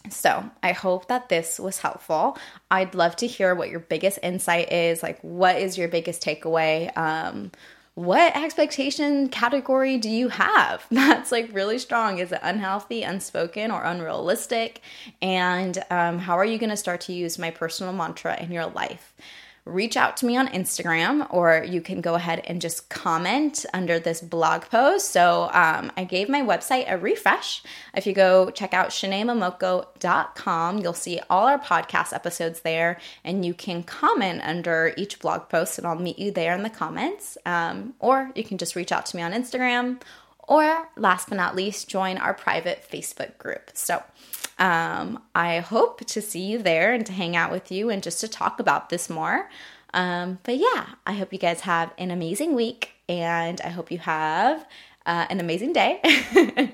So, 0.09 0.49
I 0.63 0.71
hope 0.71 1.07
that 1.07 1.29
this 1.29 1.59
was 1.59 1.79
helpful. 1.79 2.37
I'd 2.71 2.95
love 2.95 3.15
to 3.17 3.27
hear 3.27 3.53
what 3.55 3.69
your 3.69 3.81
biggest 3.81 4.19
insight 4.23 4.71
is. 4.71 5.03
Like, 5.03 5.19
what 5.21 5.57
is 5.57 5.77
your 5.77 5.87
biggest 5.89 6.23
takeaway? 6.23 6.95
Um, 6.97 7.51
what 7.97 8.37
expectation 8.37 9.27
category 9.27 9.97
do 9.97 10.07
you 10.07 10.29
have 10.29 10.85
that's 10.91 11.31
like 11.31 11.49
really 11.51 11.79
strong? 11.79 12.19
Is 12.19 12.31
it 12.31 12.39
unhealthy, 12.43 13.01
unspoken, 13.01 13.71
or 13.71 13.81
unrealistic? 13.81 14.81
And 15.19 15.83
um, 15.89 16.19
how 16.19 16.37
are 16.37 16.45
you 16.45 16.59
going 16.59 16.69
to 16.69 16.77
start 16.77 17.01
to 17.01 17.13
use 17.13 17.39
my 17.39 17.49
personal 17.49 17.93
mantra 17.93 18.39
in 18.39 18.51
your 18.51 18.67
life? 18.67 19.15
Reach 19.67 19.97
out 19.97 20.17
to 20.17 20.25
me 20.25 20.37
on 20.37 20.47
Instagram 20.47 21.27
or 21.31 21.63
you 21.67 21.81
can 21.81 22.01
go 22.01 22.15
ahead 22.15 22.41
and 22.45 22.61
just 22.61 22.89
comment 22.89 23.65
under 23.73 23.99
this 23.99 24.21
blog 24.21 24.63
post. 24.63 25.11
So 25.11 25.49
um, 25.53 25.91
I 25.97 26.03
gave 26.03 26.29
my 26.29 26.41
website 26.41 26.91
a 26.91 26.97
refresh. 26.97 27.63
If 27.93 28.07
you 28.07 28.13
go 28.13 28.49
check 28.49 28.73
out 28.73 28.89
shanaemomoko.com, 28.89 30.77
you'll 30.79 30.93
see 30.93 31.19
all 31.29 31.47
our 31.47 31.59
podcast 31.59 32.13
episodes 32.13 32.61
there 32.61 32.99
and 33.23 33.45
you 33.45 33.53
can 33.53 33.83
comment 33.83 34.41
under 34.43 34.93
each 34.97 35.19
blog 35.19 35.49
post 35.49 35.77
and 35.77 35.85
I'll 35.85 35.95
meet 35.95 36.19
you 36.19 36.31
there 36.31 36.55
in 36.55 36.63
the 36.63 36.69
comments. 36.69 37.37
Um, 37.45 37.93
or 37.99 38.31
you 38.35 38.43
can 38.43 38.57
just 38.57 38.75
reach 38.75 38.91
out 38.91 39.05
to 39.07 39.17
me 39.17 39.23
on 39.23 39.33
Instagram 39.33 40.01
or 40.47 40.89
last 40.95 41.29
but 41.29 41.35
not 41.35 41.55
least, 41.55 41.89
join 41.89 42.17
our 42.17 42.33
private 42.33 42.85
Facebook 42.89 43.37
group. 43.37 43.71
So 43.73 44.01
um, 44.59 45.21
I 45.35 45.59
hope 45.59 46.05
to 46.05 46.21
see 46.21 46.41
you 46.41 46.59
there 46.59 46.93
and 46.93 47.05
to 47.05 47.13
hang 47.13 47.35
out 47.35 47.51
with 47.51 47.71
you 47.71 47.89
and 47.89 48.01
just 48.01 48.19
to 48.21 48.27
talk 48.27 48.59
about 48.59 48.89
this 48.89 49.09
more. 49.09 49.49
Um, 49.93 50.39
but 50.43 50.57
yeah, 50.57 50.87
I 51.05 51.13
hope 51.13 51.31
you 51.31 51.39
guys 51.39 51.61
have 51.61 51.93
an 51.97 52.11
amazing 52.11 52.55
week 52.55 52.93
and 53.07 53.61
I 53.61 53.69
hope 53.69 53.91
you 53.91 53.99
have 53.99 54.65
uh, 55.05 55.25
an 55.29 55.39
amazing 55.39 55.73
day. 55.73 55.99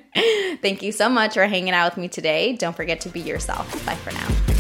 Thank 0.62 0.82
you 0.82 0.91
so 0.91 1.10
much 1.10 1.36
for 1.36 1.46
hanging 1.46 1.74
out 1.74 1.91
with 1.91 2.02
me 2.02 2.08
today. 2.08 2.56
Don't 2.56 2.76
forget 2.76 3.02
to 3.02 3.10
be 3.10 3.19
yourself. 3.19 3.86
Bye 3.86 3.96
for 3.96 4.12
now. 4.12 4.53